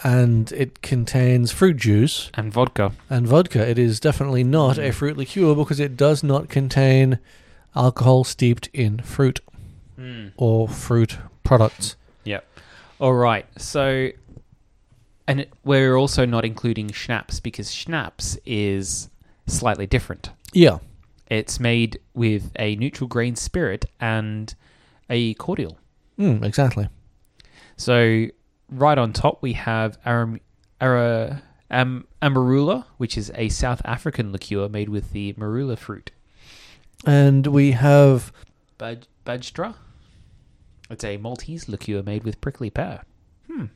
and 0.05 0.53
it 0.53 0.83
contains 0.83 1.53
fruit 1.53 1.77
juice 1.77 2.31
And 2.35 2.53
vodka. 2.53 2.93
and 3.09 3.27
vodka. 3.27 3.69
It 3.69 3.79
is 3.79 3.99
definitely 4.01 4.45
not 4.45 4.79
a 4.79 4.91
fruit 4.93 5.17
liqueur 5.17 5.55
because 5.55 5.81
it 5.81 5.97
does 5.97 6.23
not 6.23 6.49
contain 6.49 7.19
alcohol 7.75 8.25
steeped 8.25 8.69
in 8.73 8.99
fruit 9.01 9.41
or 10.37 10.69
fruit 10.69 11.19
products. 11.45 11.97
Yep. 12.25 12.47
All 13.01 13.15
right. 13.15 13.47
So, 13.59 14.11
and 15.27 15.41
it, 15.41 15.53
we're 15.65 15.97
also 15.97 16.27
not 16.27 16.45
including 16.45 16.91
schnapps 16.93 17.41
because 17.41 17.73
schnapps 17.73 18.39
is 18.45 19.09
slightly 19.47 19.87
different. 19.87 20.31
Yeah, 20.53 20.79
It's 21.29 21.59
made 21.59 21.99
with 22.15 22.51
a 22.59 22.77
neutral 22.77 23.09
grain 23.09 23.37
spirit 23.37 23.87
and 24.01 24.55
a 25.11 25.35
cordial. 25.35 25.79
mm, 26.19 26.43
exactly. 26.45 26.89
So 27.77 28.27
right 28.71 28.99
on 28.99 29.13
top 29.13 29.43
we 29.43 29.55
have 29.55 29.99
Aram, 30.05 30.41
Ara, 30.81 31.43
Am, 31.71 32.07
Amarula, 32.23 32.85
which 32.97 33.17
is 33.17 33.33
a 33.35 33.49
South 33.49 33.83
African 33.85 34.33
liqueur 34.33 34.69
made 34.69 34.89
with 34.89 35.13
the 35.13 35.33
marula 35.35 35.79
fruit. 35.79 36.11
And 37.05 37.47
we 37.47 37.73
have 37.73 38.33
Baj, 38.79 39.05
Bajstra. 39.25 39.75
It's 40.89 41.05
a 41.05 41.17
Maltese 41.17 41.69
liqueur 41.69 42.03
made 42.03 42.25
with 42.25 42.41
prickly 42.41 42.71
pear. 42.71 43.03
Hmm. 43.51 43.67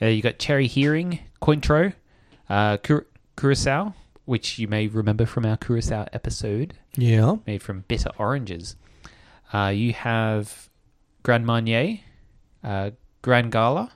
Uh, 0.00 0.06
you 0.06 0.22
got 0.22 0.38
Cherry 0.38 0.68
Heering, 0.68 1.20
Cointreau, 1.42 1.94
uh, 2.48 2.76
Cur- 2.78 3.06
Curacao, 3.36 3.94
which 4.24 4.58
you 4.58 4.68
may 4.68 4.86
remember 4.86 5.26
from 5.26 5.44
our 5.44 5.56
Curacao 5.56 6.06
episode, 6.12 6.74
yeah, 6.96 7.36
made 7.46 7.62
from 7.62 7.84
bitter 7.88 8.10
oranges. 8.18 8.76
Uh, 9.52 9.68
you 9.74 9.92
have 9.92 10.68
Grand 11.22 11.46
Marnier, 11.46 12.00
uh, 12.62 12.90
Grand 13.22 13.52
Gala. 13.52 13.92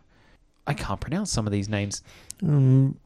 I 0.69 0.75
can't 0.75 1.01
pronounce 1.01 1.33
some 1.33 1.47
of 1.47 1.53
these 1.53 1.69
names. 1.69 2.03
um, 2.43 2.99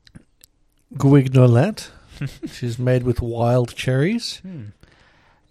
Guignolet, 0.94 1.90
which 2.40 2.62
is 2.62 2.78
made 2.78 3.04
with 3.04 3.22
wild 3.22 3.74
cherries. 3.74 4.38
Hmm. 4.38 4.64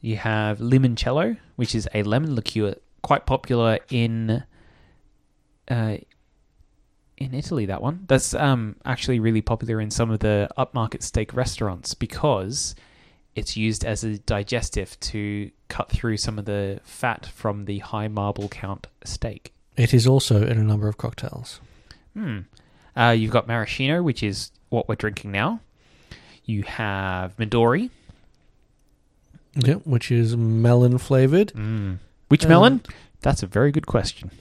You 0.02 0.18
have 0.18 0.60
limoncello, 0.60 1.38
which 1.56 1.74
is 1.74 1.88
a 1.94 2.04
lemon 2.04 2.36
liqueur, 2.36 2.76
quite 3.02 3.26
popular 3.26 3.80
in 3.90 4.44
uh, 5.70 5.98
in 7.18 7.34
Italy. 7.34 7.66
That 7.68 7.82
one 7.82 8.04
that's 8.08 8.34
um, 8.34 8.76
actually 8.84 9.20
really 9.20 9.42
popular 9.42 9.80
in 9.80 9.90
some 9.90 10.12
of 10.12 10.20
the 10.20 10.50
upmarket 10.58 11.04
steak 11.04 11.34
restaurants 11.34 11.94
because 11.94 12.76
it's 13.36 13.56
used 13.56 13.86
as 13.86 14.04
a 14.04 14.18
digestive 14.18 15.00
to 15.00 15.52
cut 15.70 15.90
through 15.90 16.18
some 16.18 16.38
of 16.38 16.46
the 16.46 16.82
fat 16.84 17.28
from 17.28 17.66
the 17.66 17.80
high 17.80 18.10
marble 18.10 18.50
count 18.50 18.88
steak. 19.06 19.54
It 19.78 19.94
is 19.94 20.06
also 20.06 20.46
in 20.46 20.58
a 20.58 20.64
number 20.64 20.90
of 20.90 20.98
cocktails. 20.98 21.62
Hmm. 22.14 22.40
Uh, 22.96 23.12
you've 23.18 23.32
got 23.32 23.48
maraschino, 23.48 24.04
which 24.04 24.22
is 24.24 24.52
what 24.70 24.88
we're 24.90 24.96
drinking 24.96 25.32
now. 25.32 25.62
You 26.46 26.64
have 26.64 27.36
Midori. 27.38 27.90
Yep, 29.56 29.82
which 29.86 30.12
is 30.12 30.36
melon 30.36 30.98
flavored. 30.98 31.54
Mm. 31.54 32.00
Which 32.30 32.44
Um, 32.46 32.50
melon? 32.50 32.82
That's 33.22 33.44
a 33.44 33.48
very 33.48 33.72
good 33.72 33.86
question. 33.88 34.32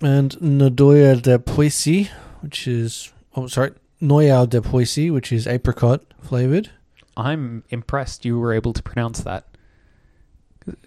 And 0.00 0.32
Nodoya 0.40 1.20
de 1.20 1.38
Poissy, 1.38 2.10
which 2.40 2.66
is, 2.68 3.12
oh, 3.34 3.46
sorry, 3.48 3.72
Noyau 4.00 4.48
de 4.48 4.62
Poissy, 4.62 5.10
which 5.10 5.32
is 5.32 5.46
apricot 5.46 6.02
flavored. 6.22 6.70
I'm 7.16 7.64
impressed 7.70 8.24
you 8.24 8.38
were 8.38 8.52
able 8.52 8.72
to 8.72 8.82
pronounce 8.82 9.20
that. 9.22 9.46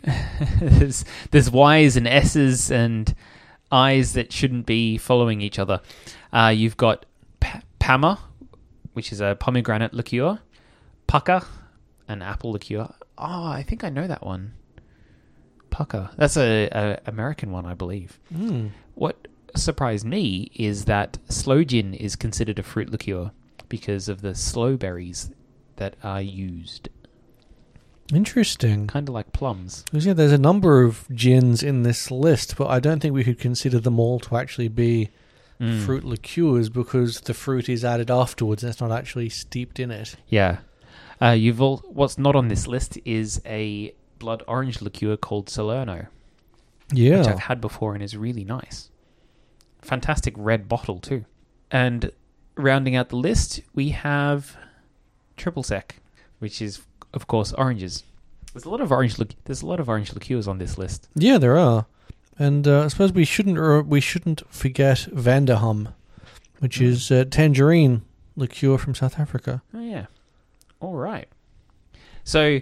there's, 0.61 1.03
there's 1.31 1.49
Y's 1.51 1.97
and 1.97 2.07
S's 2.07 2.71
and 2.71 3.13
I's 3.71 4.13
that 4.13 4.31
shouldn't 4.31 4.65
be 4.65 4.97
following 4.97 5.41
each 5.41 5.59
other. 5.59 5.81
Uh, 6.33 6.53
you've 6.55 6.77
got 6.77 7.05
P- 7.39 7.59
Pama, 7.79 8.19
which 8.93 9.11
is 9.11 9.21
a 9.21 9.35
pomegranate 9.39 9.93
liqueur, 9.93 10.39
Pucker, 11.07 11.41
an 12.07 12.21
apple 12.21 12.51
liqueur. 12.51 12.93
Oh, 13.17 13.45
I 13.45 13.63
think 13.63 13.83
I 13.83 13.89
know 13.89 14.07
that 14.07 14.25
one. 14.25 14.53
Pucker. 15.69 16.09
That's 16.17 16.37
a, 16.37 16.69
a 16.71 16.99
American 17.05 17.51
one, 17.51 17.65
I 17.65 17.73
believe. 17.73 18.19
Mm. 18.33 18.71
What 18.95 19.27
surprised 19.55 20.05
me 20.05 20.51
is 20.55 20.85
that 20.85 21.17
sloe 21.29 21.63
gin 21.63 21.93
is 21.93 22.15
considered 22.15 22.59
a 22.59 22.63
fruit 22.63 22.89
liqueur 22.89 23.31
because 23.69 24.09
of 24.09 24.21
the 24.21 24.35
sloe 24.35 24.75
berries 24.77 25.31
that 25.77 25.95
are 26.03 26.21
used, 26.21 26.89
Interesting. 28.13 28.87
kind 28.87 29.07
of 29.07 29.13
like 29.13 29.31
plums. 29.33 29.85
Yeah, 29.91 30.13
there's 30.13 30.31
a 30.31 30.37
number 30.37 30.83
of 30.83 31.05
gins 31.13 31.63
in 31.63 31.83
this 31.83 32.11
list, 32.11 32.55
but 32.57 32.67
I 32.67 32.79
don't 32.79 32.99
think 33.01 33.13
we 33.13 33.23
could 33.23 33.39
consider 33.39 33.79
them 33.79 33.99
all 33.99 34.19
to 34.19 34.35
actually 34.37 34.67
be 34.67 35.09
Mm. 35.59 35.85
fruit 35.85 36.03
liqueurs 36.03 36.69
because 36.69 37.21
the 37.21 37.35
fruit 37.35 37.69
is 37.69 37.85
added 37.85 38.09
afterwards 38.09 38.63
and 38.63 38.71
it's 38.71 38.81
not 38.81 38.91
actually 38.91 39.29
steeped 39.29 39.79
in 39.79 39.91
it. 39.91 40.15
Yeah. 40.27 40.57
Uh, 41.21 41.29
you've 41.37 41.61
all, 41.61 41.83
what's 41.87 42.17
not 42.17 42.35
on 42.35 42.47
this 42.47 42.65
list 42.65 42.97
is 43.05 43.39
a 43.45 43.93
blood 44.17 44.41
orange 44.47 44.81
liqueur 44.81 45.17
called 45.17 45.49
Solerno, 45.51 46.07
Yeah. 46.91 47.19
which 47.19 47.27
I've 47.27 47.39
had 47.41 47.61
before 47.61 47.93
and 47.93 48.01
is 48.01 48.17
really 48.17 48.43
nice. 48.43 48.89
Fantastic 49.83 50.33
red 50.35 50.67
bottle 50.67 50.97
too. 50.99 51.25
And 51.69 52.11
rounding 52.55 52.95
out 52.95 53.09
the 53.09 53.15
list, 53.17 53.61
we 53.75 53.89
have 53.89 54.57
triple 55.37 55.61
sec, 55.61 55.97
which 56.39 56.59
is 56.59 56.81
of 57.13 57.27
course 57.27 57.53
oranges. 57.53 58.03
There's 58.53 58.65
a 58.65 58.69
lot 58.69 58.81
of 58.81 58.91
orange. 58.91 59.17
Lic- 59.19 59.35
there's 59.45 59.61
a 59.61 59.65
lot 59.65 59.79
of 59.79 59.87
orange 59.89 60.13
liqueurs 60.13 60.47
on 60.47 60.57
this 60.57 60.77
list. 60.77 61.07
Yeah, 61.15 61.37
there 61.37 61.57
are. 61.57 61.85
And 62.37 62.67
uh, 62.67 62.83
I 62.85 62.87
suppose 62.87 63.11
we 63.13 63.25
shouldn't 63.25 63.57
or 63.57 63.81
we 63.81 64.01
shouldn't 64.01 64.41
forget 64.53 64.99
Van 65.11 65.45
der 65.45 65.55
Hum, 65.55 65.89
which 66.59 66.79
Mm. 66.79 66.85
is 66.85 67.11
uh, 67.11 67.25
tangerine 67.29 68.01
liqueur 68.35 68.77
from 68.77 68.95
South 68.95 69.19
Africa. 69.19 69.61
Oh 69.73 69.79
yeah. 69.81 70.05
All 70.79 70.93
right. 70.95 71.27
So 72.23 72.59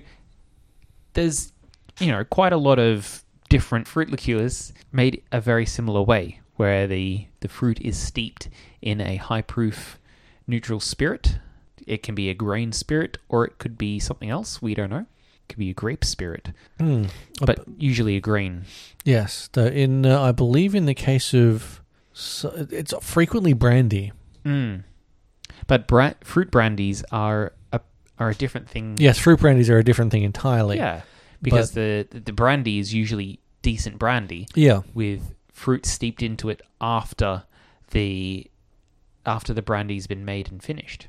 there's 1.13 1.51
you 1.99 2.11
know 2.11 2.23
quite 2.23 2.53
a 2.53 2.57
lot 2.57 2.79
of 2.79 3.23
different 3.49 3.87
fruit 3.87 4.09
liqueurs 4.09 4.73
made 4.91 5.23
a 5.31 5.41
very 5.41 5.65
similar 5.65 6.01
way, 6.01 6.39
where 6.55 6.87
the 6.87 7.25
the 7.39 7.47
fruit 7.47 7.79
is 7.81 7.97
steeped 7.97 8.49
in 8.81 9.01
a 9.01 9.15
high 9.17 9.41
proof 9.41 9.97
neutral 10.47 10.79
spirit. 10.79 11.39
It 11.89 12.03
can 12.03 12.13
be 12.15 12.29
a 12.29 12.33
grain 12.33 12.71
spirit 12.71 13.17
or 13.29 13.45
it 13.45 13.57
could 13.57 13.77
be 13.77 13.99
something 13.99 14.29
else. 14.29 14.61
We 14.61 14.73
don't 14.75 14.89
know. 14.89 15.05
It 15.07 15.47
could 15.49 15.57
be 15.59 15.71
a 15.71 15.73
grape 15.73 16.05
spirit, 16.05 16.49
Mm. 16.79 17.09
but 17.41 17.65
usually 17.77 18.15
a 18.15 18.21
grain. 18.21 18.65
Yes, 19.03 19.49
the, 19.53 19.73
in 19.73 20.05
uh, 20.05 20.21
I 20.21 20.31
believe 20.31 20.75
in 20.75 20.85
the 20.85 20.93
case 20.93 21.33
of 21.33 21.81
so, 22.13 22.67
it's 22.69 22.93
frequently 23.01 23.53
brandy. 23.53 24.11
Mm. 24.45 24.83
But 25.67 25.87
bra- 25.87 26.13
fruit 26.23 26.51
brandies 26.51 27.03
are 27.11 27.53
a 27.73 27.81
are 28.19 28.29
a 28.29 28.35
different 28.35 28.69
thing. 28.69 28.97
Yes, 28.99 29.17
fruit 29.17 29.39
brandies 29.39 29.69
are 29.69 29.77
a 29.79 29.83
different 29.83 30.11
thing 30.11 30.23
entirely. 30.23 30.77
Yeah, 30.77 31.01
because 31.41 31.71
the 31.71 32.07
the 32.11 32.33
brandy 32.33 32.77
is 32.79 32.93
usually 32.93 33.39
decent 33.61 33.97
brandy 33.99 34.47
Yeah. 34.55 34.81
with 34.93 35.33
fruit 35.51 35.85
steeped 35.85 36.21
into 36.23 36.49
it 36.49 36.61
after 36.79 37.43
the 37.91 38.45
after 39.25 39.53
the 39.53 39.61
brandy's 39.61 40.07
been 40.07 40.23
made 40.25 40.51
and 40.51 40.61
finished. 40.63 41.07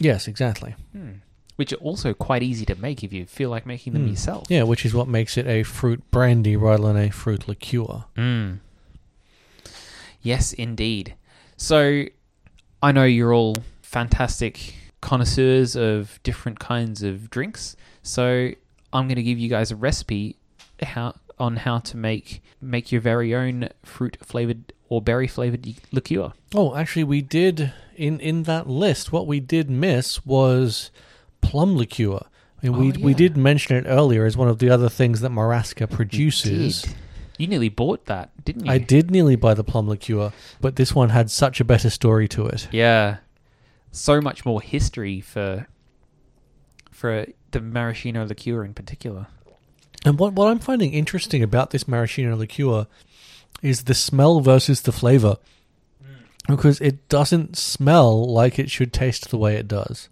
Yes, 0.00 0.26
exactly. 0.28 0.74
Hmm. 0.92 1.10
Which 1.56 1.72
are 1.72 1.76
also 1.76 2.14
quite 2.14 2.42
easy 2.42 2.64
to 2.66 2.74
make 2.74 3.04
if 3.04 3.12
you 3.12 3.26
feel 3.26 3.50
like 3.50 3.66
making 3.66 3.92
them 3.92 4.02
Hmm. 4.04 4.08
yourself. 4.10 4.46
Yeah, 4.48 4.62
which 4.64 4.84
is 4.86 4.94
what 4.94 5.06
makes 5.08 5.36
it 5.36 5.46
a 5.46 5.62
fruit 5.62 6.02
brandy 6.10 6.56
rather 6.56 6.86
than 6.92 6.96
a 6.96 7.10
fruit 7.10 7.46
liqueur. 7.46 8.04
Mm. 8.16 8.58
Yes, 10.22 10.52
indeed. 10.52 11.14
So 11.56 12.04
I 12.82 12.92
know 12.92 13.04
you're 13.04 13.34
all 13.34 13.56
fantastic 13.82 14.74
connoisseurs 15.00 15.76
of 15.76 16.18
different 16.22 16.58
kinds 16.58 17.02
of 17.02 17.28
drinks. 17.30 17.76
So 18.02 18.50
I'm 18.92 19.06
going 19.08 19.16
to 19.16 19.22
give 19.22 19.38
you 19.38 19.48
guys 19.48 19.70
a 19.70 19.76
recipe 19.76 20.36
how 20.82 21.14
on 21.38 21.56
how 21.56 21.78
to 21.78 21.96
make 21.96 22.42
make 22.60 22.92
your 22.92 23.00
very 23.00 23.34
own 23.34 23.68
fruit 23.84 24.16
flavored 24.22 24.72
or 24.92 25.00
berry 25.00 25.26
flavored 25.26 25.66
liqueur. 25.90 26.32
Oh, 26.54 26.74
actually, 26.76 27.04
we 27.04 27.22
did 27.22 27.72
in 27.96 28.20
in 28.20 28.42
that 28.44 28.68
list. 28.68 29.10
What 29.12 29.26
we 29.26 29.40
did 29.40 29.70
miss 29.70 30.24
was 30.26 30.90
plum 31.40 31.76
liqueur. 31.76 32.20
I 32.62 32.66
mean, 32.68 32.74
oh, 32.74 32.78
we 32.78 32.92
Oh, 32.92 32.96
we 33.00 33.12
yeah. 33.12 33.16
did 33.18 33.36
mention 33.36 33.76
it 33.76 33.84
earlier 33.88 34.26
as 34.26 34.36
one 34.36 34.48
of 34.48 34.58
the 34.58 34.68
other 34.70 34.88
things 34.88 35.20
that 35.20 35.32
Marasca 35.32 35.88
produces. 35.90 36.86
You 37.38 37.46
nearly 37.48 37.70
bought 37.70 38.04
that, 38.06 38.30
didn't 38.44 38.66
you? 38.66 38.70
I 38.72 38.78
did 38.78 39.10
nearly 39.10 39.34
buy 39.36 39.54
the 39.54 39.64
plum 39.64 39.88
liqueur, 39.88 40.32
but 40.60 40.76
this 40.76 40.94
one 40.94 41.08
had 41.08 41.30
such 41.30 41.58
a 41.60 41.64
better 41.64 41.90
story 41.90 42.28
to 42.28 42.46
it. 42.46 42.68
Yeah. 42.70 43.16
So 43.90 44.20
much 44.20 44.44
more 44.44 44.60
history 44.60 45.20
for 45.20 45.66
for 46.90 47.26
the 47.50 47.60
maraschino 47.60 48.24
liqueur 48.26 48.64
in 48.64 48.74
particular. 48.74 49.26
And 50.04 50.18
what 50.18 50.34
what 50.34 50.48
I'm 50.48 50.58
finding 50.58 50.92
interesting 50.92 51.42
about 51.42 51.70
this 51.70 51.88
maraschino 51.88 52.36
liqueur 52.36 52.86
is 53.62 53.84
the 53.84 53.94
smell 53.94 54.40
versus 54.40 54.82
the 54.82 54.92
flavor, 54.92 55.36
because 56.48 56.80
it 56.80 57.08
doesn't 57.08 57.56
smell 57.56 58.26
like 58.30 58.58
it 58.58 58.70
should 58.70 58.92
taste 58.92 59.30
the 59.30 59.38
way 59.38 59.56
it 59.56 59.68
does. 59.68 60.08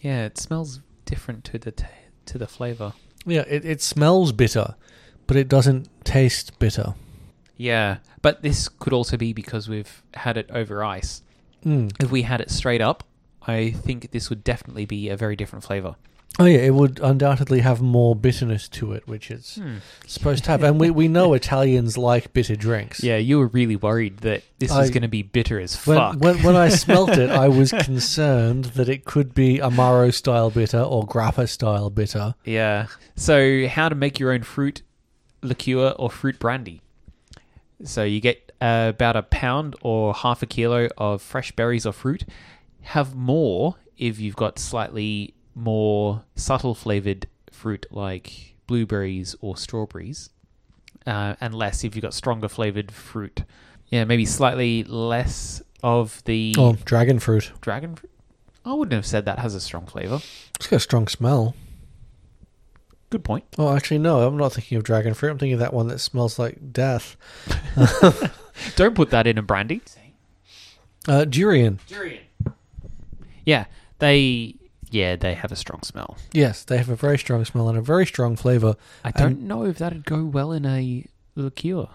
Yeah, 0.00 0.24
it 0.24 0.38
smells 0.38 0.80
different 1.04 1.44
to 1.44 1.58
the 1.58 1.70
t- 1.72 1.84
to 2.26 2.38
the 2.38 2.46
flavor. 2.46 2.94
Yeah, 3.26 3.44
it, 3.48 3.64
it 3.64 3.82
smells 3.82 4.32
bitter, 4.32 4.74
but 5.26 5.36
it 5.36 5.48
doesn't 5.48 5.88
taste 6.04 6.58
bitter. 6.58 6.94
Yeah, 7.56 7.98
but 8.22 8.42
this 8.42 8.68
could 8.68 8.92
also 8.92 9.16
be 9.16 9.32
because 9.32 9.68
we've 9.68 10.02
had 10.14 10.36
it 10.36 10.50
over 10.50 10.82
ice. 10.82 11.22
Mm. 11.64 11.92
If 12.02 12.10
we 12.10 12.22
had 12.22 12.40
it 12.40 12.50
straight 12.50 12.80
up, 12.80 13.04
I 13.46 13.70
think 13.70 14.10
this 14.10 14.28
would 14.30 14.42
definitely 14.42 14.86
be 14.86 15.08
a 15.08 15.16
very 15.16 15.36
different 15.36 15.64
flavor. 15.64 15.96
Oh 16.36 16.46
yeah, 16.46 16.58
it 16.58 16.74
would 16.74 16.98
undoubtedly 17.00 17.60
have 17.60 17.80
more 17.80 18.16
bitterness 18.16 18.68
to 18.70 18.92
it, 18.92 19.06
which 19.06 19.30
it's 19.30 19.60
supposed 20.06 20.42
to 20.44 20.50
have. 20.50 20.64
And 20.64 20.80
we, 20.80 20.90
we 20.90 21.06
know 21.06 21.32
Italians 21.34 21.96
like 21.96 22.32
bitter 22.32 22.56
drinks. 22.56 23.04
Yeah, 23.04 23.18
you 23.18 23.38
were 23.38 23.46
really 23.46 23.76
worried 23.76 24.18
that 24.18 24.42
this 24.58 24.72
was 24.72 24.90
going 24.90 25.02
to 25.02 25.08
be 25.08 25.22
bitter 25.22 25.60
as 25.60 25.76
When, 25.86 25.96
fuck. 25.96 26.16
when, 26.18 26.42
when 26.42 26.56
I 26.56 26.70
smelt 26.70 27.10
it, 27.10 27.30
I 27.30 27.46
was 27.46 27.70
concerned 27.84 28.64
that 28.76 28.88
it 28.88 29.04
could 29.04 29.32
be 29.32 29.58
Amaro 29.58 30.12
style 30.12 30.50
bitter 30.50 30.80
or 30.80 31.06
Grappa 31.06 31.48
style 31.48 31.88
bitter. 31.88 32.34
Yeah. 32.44 32.86
So, 33.14 33.68
how 33.68 33.88
to 33.88 33.94
make 33.94 34.18
your 34.18 34.32
own 34.32 34.42
fruit 34.42 34.82
liqueur 35.40 35.90
or 35.96 36.10
fruit 36.10 36.40
brandy? 36.40 36.80
So, 37.84 38.02
you 38.02 38.20
get 38.20 38.50
uh, 38.60 38.90
about 38.92 39.14
a 39.14 39.22
pound 39.22 39.76
or 39.82 40.12
half 40.14 40.42
a 40.42 40.46
kilo 40.46 40.88
of 40.98 41.22
fresh 41.22 41.52
berries 41.52 41.86
or 41.86 41.92
fruit. 41.92 42.24
Have 42.82 43.14
more 43.14 43.76
if 43.96 44.18
you've 44.18 44.34
got 44.36 44.58
slightly 44.58 45.32
more 45.54 46.24
subtle 46.36 46.74
flavored 46.74 47.26
fruit 47.50 47.86
like 47.90 48.54
blueberries 48.66 49.36
or 49.40 49.56
strawberries, 49.56 50.30
uh, 51.06 51.34
and 51.40 51.54
less 51.54 51.84
if 51.84 51.94
you've 51.94 52.02
got 52.02 52.14
stronger 52.14 52.48
flavored 52.48 52.90
fruit. 52.92 53.44
Yeah, 53.88 54.04
maybe 54.04 54.24
slightly 54.24 54.82
less 54.84 55.62
of 55.82 56.22
the 56.24 56.54
Oh, 56.58 56.72
dragon 56.84 57.18
fruit. 57.18 57.52
dragon 57.60 57.94
fruit. 57.94 58.10
I 58.64 58.72
wouldn't 58.72 58.94
have 58.94 59.04
said 59.06 59.26
that 59.26 59.38
has 59.40 59.54
a 59.54 59.60
strong 59.60 59.86
flavor. 59.86 60.20
It's 60.56 60.66
got 60.66 60.76
a 60.76 60.80
strong 60.80 61.06
smell. 61.06 61.54
Good 63.10 63.22
point. 63.22 63.44
Oh, 63.58 63.76
actually, 63.76 63.98
no, 63.98 64.26
I'm 64.26 64.36
not 64.38 64.54
thinking 64.54 64.78
of 64.78 64.82
dragon 64.84 65.12
fruit. 65.14 65.30
I'm 65.30 65.38
thinking 65.38 65.52
of 65.54 65.60
that 65.60 65.74
one 65.74 65.86
that 65.88 65.98
smells 66.00 66.38
like 66.38 66.72
death. 66.72 67.16
Don't 68.76 68.94
put 68.94 69.10
that 69.10 69.26
in 69.26 69.36
a 69.38 69.42
brandy. 69.42 69.82
Uh, 71.06 71.24
durian. 71.26 71.78
Durian. 71.86 72.22
Yeah, 73.44 73.66
they 73.98 74.56
yeah 74.94 75.16
they 75.16 75.34
have 75.34 75.52
a 75.52 75.56
strong 75.56 75.82
smell. 75.82 76.16
Yes, 76.32 76.64
they 76.64 76.78
have 76.78 76.88
a 76.88 76.96
very 76.96 77.18
strong 77.18 77.44
smell 77.44 77.68
and 77.68 77.76
a 77.76 77.82
very 77.82 78.06
strong 78.06 78.36
flavor. 78.36 78.76
I 79.04 79.10
don't 79.10 79.42
know 79.42 79.64
if 79.64 79.78
that'd 79.78 80.04
go 80.04 80.24
well 80.24 80.52
in 80.52 80.64
a 80.64 81.06
liqueur. 81.34 81.88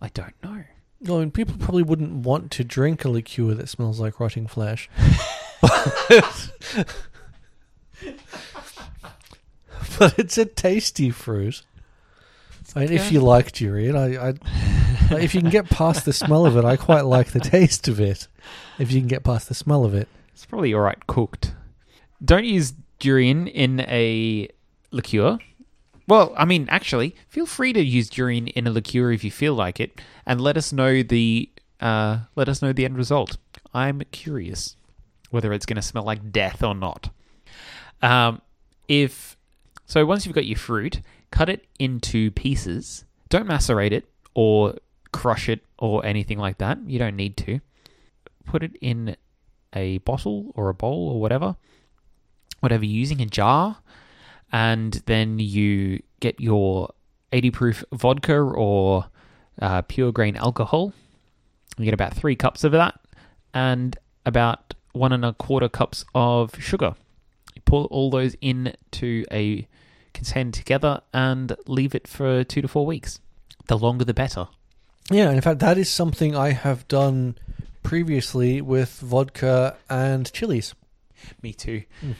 I 0.00 0.08
don't 0.08 0.34
know. 0.42 0.64
No, 1.00 1.20
and 1.20 1.32
people 1.32 1.56
probably 1.58 1.82
wouldn't 1.82 2.24
want 2.24 2.50
to 2.52 2.64
drink 2.64 3.04
a 3.04 3.10
liqueur 3.10 3.54
that 3.54 3.68
smells 3.68 4.00
like 4.00 4.18
rotting 4.20 4.46
flesh. 4.46 4.88
but 9.98 10.18
it's 10.18 10.38
a 10.38 10.46
tasty 10.46 11.10
fruit. 11.10 11.62
I 12.74 12.80
mean, 12.80 12.92
if 12.92 13.12
you 13.12 13.20
like 13.20 13.52
durian, 13.52 13.96
I, 13.96 14.30
I 14.30 14.34
if 15.12 15.34
you 15.34 15.40
can 15.40 15.50
get 15.50 15.68
past 15.70 16.04
the 16.04 16.12
smell 16.12 16.46
of 16.46 16.56
it, 16.56 16.64
I 16.64 16.76
quite 16.76 17.04
like 17.04 17.28
the 17.28 17.40
taste 17.40 17.86
of 17.88 18.00
it. 18.00 18.26
If 18.78 18.90
you 18.90 19.00
can 19.00 19.08
get 19.08 19.22
past 19.22 19.48
the 19.48 19.54
smell 19.54 19.84
of 19.84 19.94
it, 19.94 20.08
It's 20.32 20.44
probably 20.46 20.74
all 20.74 20.80
right 20.80 21.06
cooked. 21.06 21.53
Don't 22.24 22.44
use 22.44 22.72
durian 22.98 23.46
in 23.48 23.80
a 23.80 24.48
liqueur. 24.90 25.38
Well, 26.06 26.34
I 26.36 26.44
mean, 26.44 26.66
actually, 26.70 27.16
feel 27.28 27.46
free 27.46 27.72
to 27.72 27.82
use 27.82 28.08
durian 28.08 28.48
in 28.48 28.66
a 28.66 28.70
liqueur 28.70 29.12
if 29.12 29.24
you 29.24 29.30
feel 29.30 29.54
like 29.54 29.80
it, 29.80 30.00
and 30.26 30.40
let 30.40 30.56
us 30.56 30.72
know 30.72 31.02
the 31.02 31.50
uh, 31.80 32.20
let 32.36 32.48
us 32.48 32.62
know 32.62 32.72
the 32.72 32.84
end 32.84 32.96
result. 32.96 33.36
I'm 33.72 34.02
curious 34.12 34.76
whether 35.30 35.52
it's 35.52 35.66
going 35.66 35.76
to 35.76 35.82
smell 35.82 36.04
like 36.04 36.30
death 36.30 36.62
or 36.62 36.74
not. 36.74 37.10
Um, 38.00 38.40
if 38.86 39.36
so, 39.86 40.06
once 40.06 40.24
you've 40.24 40.34
got 40.34 40.46
your 40.46 40.58
fruit, 40.58 41.00
cut 41.30 41.48
it 41.48 41.66
into 41.78 42.30
pieces. 42.30 43.04
Don't 43.28 43.46
macerate 43.46 43.92
it 43.92 44.08
or 44.34 44.76
crush 45.12 45.48
it 45.48 45.64
or 45.78 46.04
anything 46.04 46.38
like 46.38 46.58
that. 46.58 46.78
You 46.86 46.98
don't 46.98 47.16
need 47.16 47.36
to. 47.38 47.60
Put 48.44 48.62
it 48.62 48.76
in 48.80 49.16
a 49.74 49.98
bottle 49.98 50.52
or 50.54 50.68
a 50.68 50.74
bowl 50.74 51.08
or 51.08 51.20
whatever, 51.20 51.56
whatever 52.64 52.84
you're 52.84 52.98
using, 52.98 53.20
a 53.20 53.26
jar, 53.26 53.78
and 54.52 54.94
then 55.06 55.38
you 55.38 56.02
get 56.20 56.40
your 56.40 56.92
80 57.32 57.50
proof 57.50 57.84
vodka 57.92 58.36
or 58.36 59.06
uh, 59.60 59.82
pure 59.82 60.10
grain 60.10 60.36
alcohol. 60.36 60.92
You 61.78 61.84
get 61.84 61.94
about 61.94 62.14
three 62.14 62.34
cups 62.36 62.64
of 62.64 62.72
that 62.72 62.98
and 63.52 63.96
about 64.26 64.74
one 64.92 65.12
and 65.12 65.24
a 65.24 65.32
quarter 65.34 65.68
cups 65.68 66.04
of 66.14 66.60
sugar. 66.60 66.94
You 67.54 67.62
pour 67.64 67.86
all 67.86 68.10
those 68.10 68.34
into 68.40 69.24
a 69.30 69.68
container 70.12 70.52
together 70.52 71.02
and 71.12 71.54
leave 71.66 71.94
it 71.94 72.08
for 72.08 72.44
two 72.44 72.62
to 72.62 72.68
four 72.68 72.86
weeks. 72.86 73.20
The 73.66 73.78
longer, 73.78 74.04
the 74.04 74.14
better. 74.14 74.48
Yeah, 75.10 75.30
in 75.30 75.40
fact, 75.40 75.60
that 75.60 75.78
is 75.78 75.90
something 75.90 76.34
I 76.34 76.52
have 76.52 76.86
done 76.88 77.36
previously 77.82 78.60
with 78.60 79.00
vodka 79.00 79.76
and 79.90 80.32
chilies. 80.32 80.74
Me 81.42 81.52
too. 81.52 81.82
Mm. 82.02 82.14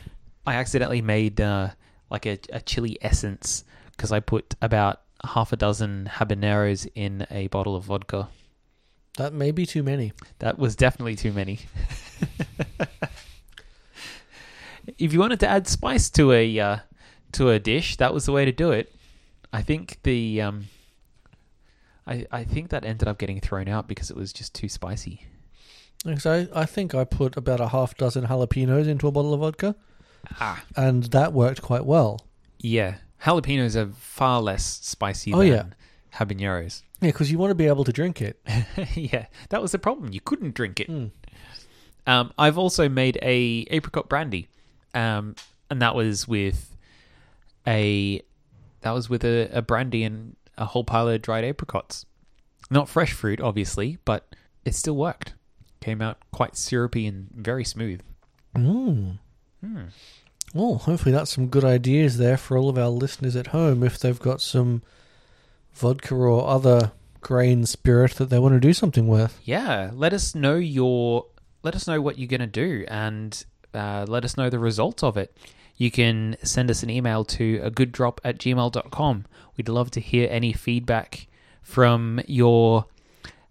I 0.46 0.54
accidentally 0.54 1.02
made 1.02 1.40
uh, 1.40 1.70
like 2.10 2.26
a, 2.26 2.38
a 2.52 2.60
chili 2.60 2.98
essence 3.00 3.64
because 3.92 4.12
I 4.12 4.20
put 4.20 4.54
about 4.60 5.00
half 5.24 5.52
a 5.52 5.56
dozen 5.56 6.10
habaneros 6.14 6.88
in 6.94 7.26
a 7.30 7.46
bottle 7.48 7.76
of 7.76 7.84
vodka. 7.84 8.28
That 9.16 9.32
may 9.32 9.52
be 9.52 9.64
too 9.64 9.82
many. 9.82 10.12
That 10.40 10.58
was 10.58 10.76
definitely 10.76 11.16
too 11.16 11.32
many. 11.32 11.60
if 14.98 15.12
you 15.12 15.20
wanted 15.20 15.40
to 15.40 15.48
add 15.48 15.66
spice 15.68 16.10
to 16.10 16.32
a 16.32 16.58
uh, 16.58 16.78
to 17.32 17.50
a 17.50 17.58
dish, 17.58 17.96
that 17.96 18.12
was 18.12 18.26
the 18.26 18.32
way 18.32 18.44
to 18.44 18.52
do 18.52 18.70
it. 18.72 18.94
I 19.52 19.62
think 19.62 20.00
the 20.02 20.42
um, 20.42 20.66
I 22.06 22.26
I 22.30 22.44
think 22.44 22.70
that 22.70 22.84
ended 22.84 23.08
up 23.08 23.18
getting 23.18 23.40
thrown 23.40 23.68
out 23.68 23.86
because 23.86 24.10
it 24.10 24.16
was 24.16 24.32
just 24.32 24.54
too 24.54 24.68
spicy. 24.68 25.26
I, 26.06 26.48
I 26.54 26.66
think 26.66 26.94
I 26.94 27.04
put 27.04 27.36
about 27.36 27.60
a 27.60 27.68
half 27.68 27.96
dozen 27.96 28.26
jalapenos 28.26 28.86
into 28.86 29.06
a 29.06 29.12
bottle 29.12 29.32
of 29.32 29.40
vodka, 29.40 29.74
Ah, 30.40 30.62
and 30.76 31.04
that 31.04 31.32
worked 31.32 31.62
quite 31.62 31.84
well. 31.84 32.20
yeah. 32.58 32.96
Jalapenos 33.22 33.74
are 33.74 33.90
far 33.94 34.42
less 34.42 34.62
spicy 34.82 35.32
Oh, 35.32 35.38
than 35.38 35.48
yeah. 35.48 35.64
habaneros. 36.14 36.82
Yeah, 37.00 37.08
because 37.08 37.30
you 37.32 37.38
want 37.38 37.52
to 37.52 37.54
be 37.54 37.66
able 37.66 37.84
to 37.84 37.92
drink 37.92 38.20
it. 38.20 38.38
yeah, 38.94 39.26
that 39.48 39.62
was 39.62 39.72
the 39.72 39.78
problem. 39.78 40.12
You 40.12 40.20
couldn't 40.20 40.54
drink 40.54 40.78
it. 40.80 40.90
Mm. 40.90 41.10
Um, 42.06 42.32
I've 42.36 42.58
also 42.58 42.86
made 42.90 43.18
a 43.22 43.66
apricot 43.70 44.10
brandy, 44.10 44.48
um, 44.92 45.36
and 45.70 45.80
that 45.80 45.94
was 45.94 46.28
with 46.28 46.76
a 47.66 48.20
that 48.82 48.90
was 48.90 49.08
with 49.08 49.24
a, 49.24 49.48
a 49.52 49.62
brandy 49.62 50.02
and 50.04 50.36
a 50.58 50.66
whole 50.66 50.84
pile 50.84 51.08
of 51.08 51.22
dried 51.22 51.44
apricots. 51.44 52.04
Not 52.70 52.90
fresh 52.90 53.12
fruit, 53.12 53.40
obviously, 53.40 53.96
but 54.04 54.34
it 54.66 54.74
still 54.74 54.96
worked. 54.96 55.32
Came 55.80 56.02
out 56.02 56.18
quite 56.30 56.56
syrupy 56.56 57.06
and 57.06 57.28
very 57.34 57.64
smooth. 57.64 58.00
Mm. 58.54 59.18
Hmm. 59.64 59.84
Well, 60.52 60.76
hopefully 60.78 61.12
that's 61.12 61.34
some 61.34 61.48
good 61.48 61.64
ideas 61.64 62.18
there 62.18 62.36
for 62.36 62.56
all 62.56 62.68
of 62.68 62.78
our 62.78 62.88
listeners 62.88 63.34
at 63.34 63.48
home 63.48 63.82
if 63.82 63.98
they've 63.98 64.18
got 64.18 64.40
some 64.40 64.82
vodka 65.72 66.14
or 66.14 66.46
other 66.46 66.92
grain 67.20 67.64
spirit 67.66 68.12
that 68.16 68.30
they 68.30 68.38
want 68.38 68.54
to 68.54 68.60
do 68.60 68.72
something 68.72 69.08
with. 69.08 69.40
Yeah, 69.42 69.90
let 69.92 70.12
us 70.12 70.34
know 70.34 70.56
your 70.56 71.26
let 71.62 71.74
us 71.74 71.88
know 71.88 72.00
what 72.00 72.18
you're 72.18 72.28
gonna 72.28 72.46
do 72.46 72.84
and 72.88 73.44
uh, 73.72 74.04
let 74.06 74.24
us 74.24 74.36
know 74.36 74.50
the 74.50 74.58
results 74.58 75.02
of 75.02 75.16
it. 75.16 75.36
You 75.76 75.90
can 75.90 76.36
send 76.42 76.70
us 76.70 76.82
an 76.84 76.90
email 76.90 77.24
to 77.24 77.60
a 77.62 77.70
good 77.70 77.90
drop 77.90 78.20
at 78.22 78.38
gmail.com. 78.38 79.24
We'd 79.56 79.68
love 79.68 79.90
to 79.92 80.00
hear 80.00 80.28
any 80.30 80.52
feedback 80.52 81.26
from 81.62 82.20
your 82.28 82.84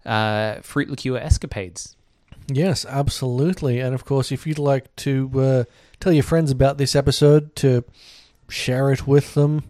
uh, 0.06 0.56
fruit 0.62 0.88
liqueur 0.88 1.18
escapades. 1.18 1.96
Yes, 2.48 2.86
absolutely. 2.86 3.80
And 3.80 3.94
of 3.94 4.04
course, 4.04 4.32
if 4.32 4.46
you'd 4.46 4.58
like 4.58 4.94
to 4.96 5.30
uh, 5.34 5.64
tell 6.04 6.12
your 6.12 6.22
friends 6.22 6.50
about 6.50 6.76
this 6.76 6.94
episode, 6.94 7.56
to 7.56 7.82
share 8.50 8.92
it 8.92 9.06
with 9.06 9.32
them, 9.32 9.64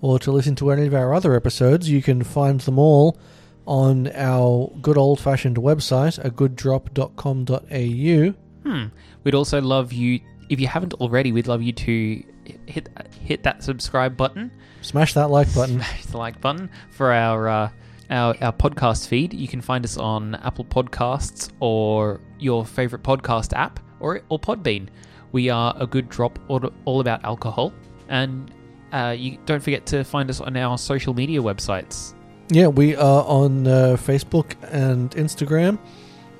or 0.00 0.18
to 0.18 0.32
listen 0.32 0.56
to 0.56 0.70
any 0.70 0.86
of 0.86 0.94
our 0.94 1.12
other 1.12 1.34
episodes, 1.34 1.90
you 1.90 2.00
can 2.00 2.24
find 2.24 2.60
them 2.60 2.78
all 2.78 3.18
on 3.66 4.10
our 4.14 4.72
good 4.80 4.96
old 4.96 5.20
fashioned 5.20 5.58
website, 5.58 6.18
a 6.24 6.30
agooddrop.com.au. 6.30 8.70
Hmm. 8.70 8.86
We'd 9.22 9.34
also 9.34 9.60
love 9.60 9.92
you 9.92 10.20
if 10.48 10.60
you 10.60 10.66
haven't 10.66 10.94
already. 10.94 11.30
We'd 11.30 11.46
love 11.46 11.62
you 11.62 11.72
to 11.72 12.24
hit 12.64 12.88
hit 13.20 13.42
that 13.42 13.62
subscribe 13.62 14.16
button 14.16 14.50
Smash 14.80 15.12
that 15.14 15.30
like 15.30 15.52
button. 15.54 15.76
smash 15.76 16.06
the 16.06 16.16
like 16.16 16.40
button 16.40 16.70
for 16.90 17.12
our 17.12 17.48
uh, 17.48 17.68
our 18.08 18.34
our 18.40 18.52
podcast 18.52 19.08
feed. 19.08 19.34
You 19.34 19.48
can 19.48 19.60
find 19.60 19.84
us 19.84 19.98
on 19.98 20.36
Apple 20.36 20.64
Podcasts 20.64 21.50
or 21.60 22.22
your 22.38 22.64
favorite 22.64 23.02
podcast 23.02 23.52
app 23.52 23.78
or 24.00 24.22
or 24.30 24.38
Podbean. 24.38 24.88
We 25.36 25.50
are 25.50 25.74
a 25.78 25.86
good 25.86 26.08
drop 26.08 26.38
all, 26.48 26.72
all 26.86 27.00
about 27.00 27.22
alcohol, 27.22 27.74
and 28.08 28.50
uh, 28.90 29.14
you 29.18 29.36
don't 29.44 29.62
forget 29.62 29.84
to 29.88 30.02
find 30.02 30.30
us 30.30 30.40
on 30.40 30.56
our 30.56 30.78
social 30.78 31.12
media 31.12 31.42
websites. 31.42 32.14
Yeah, 32.48 32.68
we 32.68 32.96
are 32.96 33.22
on 33.24 33.66
uh, 33.66 33.98
Facebook 34.00 34.54
and 34.72 35.10
Instagram, 35.10 35.78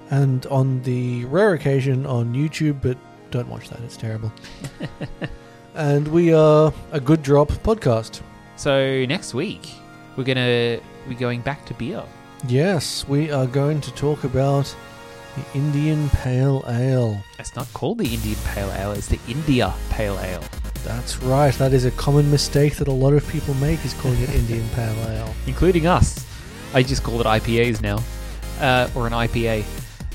and 0.08 0.46
on 0.46 0.80
the 0.80 1.26
rare 1.26 1.52
occasion 1.52 2.06
on 2.06 2.32
YouTube, 2.32 2.80
but 2.80 2.96
don't 3.30 3.48
watch 3.48 3.68
that, 3.68 3.80
it's 3.80 3.98
terrible. 3.98 4.32
and 5.74 6.08
we 6.08 6.32
are 6.32 6.72
a 6.92 6.98
good 6.98 7.22
drop 7.22 7.50
podcast. 7.50 8.22
So 8.56 9.04
next 9.04 9.34
week 9.34 9.68
we're 10.16 10.24
gonna 10.24 10.80
be 11.06 11.16
going 11.16 11.42
back 11.42 11.66
to 11.66 11.74
beer. 11.74 12.02
Yes, 12.48 13.06
we 13.06 13.30
are 13.30 13.46
going 13.46 13.82
to 13.82 13.92
talk 13.92 14.24
about 14.24 14.74
the 15.36 15.58
Indian 15.58 16.08
Pale 16.10 16.64
Ale. 16.68 17.22
It's 17.38 17.54
not 17.56 17.72
called 17.74 17.98
the 17.98 18.12
Indian 18.14 18.38
Pale 18.44 18.72
Ale; 18.72 18.92
it's 18.92 19.08
the 19.08 19.20
India 19.28 19.72
Pale 19.90 20.18
Ale. 20.20 20.42
That's 20.84 21.18
right, 21.22 21.52
that 21.54 21.72
is 21.72 21.84
a 21.84 21.90
common 21.92 22.30
mistake 22.30 22.76
that 22.76 22.88
a 22.88 22.92
lot 22.92 23.12
of 23.12 23.26
people 23.28 23.54
make 23.54 23.84
is 23.84 23.92
calling 23.94 24.20
it 24.20 24.30
Indian 24.34 24.68
Pale 24.74 24.94
Ale. 25.10 25.34
including 25.46 25.86
us. 25.86 26.24
I 26.74 26.82
just 26.82 27.02
call 27.02 27.20
it 27.20 27.26
IPAs 27.26 27.80
now, 27.82 27.98
uh, 28.60 28.88
or 28.94 29.06
an 29.06 29.12
IPA. 29.12 29.64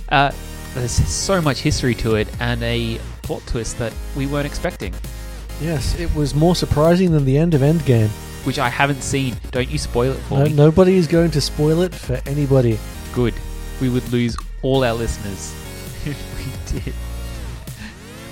Uh, 0.10 0.32
there's 0.74 0.92
so 0.92 1.42
much 1.42 1.60
history 1.60 1.94
to 1.96 2.16
it 2.16 2.28
and 2.40 2.62
a 2.64 2.98
plot 3.24 3.42
twist 3.46 3.78
that 3.80 3.94
we 4.16 4.26
weren't 4.28 4.46
expecting, 4.46 4.94
Yes, 5.62 6.00
it 6.00 6.14
was 6.16 6.34
more 6.34 6.56
surprising 6.56 7.12
than 7.12 7.24
the 7.24 7.38
end 7.38 7.54
of 7.54 7.62
Endgame. 7.62 8.10
which 8.48 8.58
I 8.58 8.68
haven't 8.70 9.04
seen. 9.04 9.36
Don't 9.52 9.70
you 9.70 9.78
spoil 9.78 10.14
it 10.14 10.18
for 10.22 10.40
No, 10.40 10.46
me. 10.46 10.54
nobody 10.54 10.96
is 10.96 11.06
going 11.06 11.30
to 11.32 11.42
spoil 11.42 11.82
it 11.84 11.94
for 11.94 12.20
anybody. 12.26 12.80
Good. 13.14 13.36
We 13.80 13.90
would 13.90 14.12
lose 14.12 14.36
all 14.62 14.84
our 14.84 14.94
listeners 14.94 15.54
if 16.06 16.74
we 16.76 16.80
did. 16.80 16.94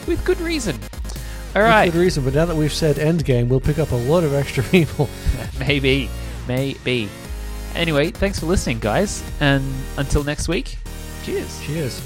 With 0.07 0.23
good 0.25 0.39
reason. 0.41 0.79
All 1.55 1.61
right. 1.63 1.91
good 1.91 1.99
reason, 1.99 2.23
but 2.23 2.33
now 2.33 2.45
that 2.45 2.55
we've 2.55 2.73
said 2.73 2.97
Endgame, 2.97 3.47
we'll 3.47 3.59
pick 3.59 3.79
up 3.79 3.91
a 3.91 3.95
lot 3.95 4.23
of 4.23 4.33
extra 4.33 4.63
people. 4.71 5.09
Maybe. 5.59 6.09
Maybe. 6.47 7.09
Anyway, 7.75 8.11
thanks 8.11 8.39
for 8.39 8.45
listening, 8.45 8.79
guys. 8.79 9.23
And 9.39 9.63
until 9.97 10.23
next 10.23 10.47
week, 10.47 10.77
cheers. 11.23 11.63
Cheers. 11.65 12.01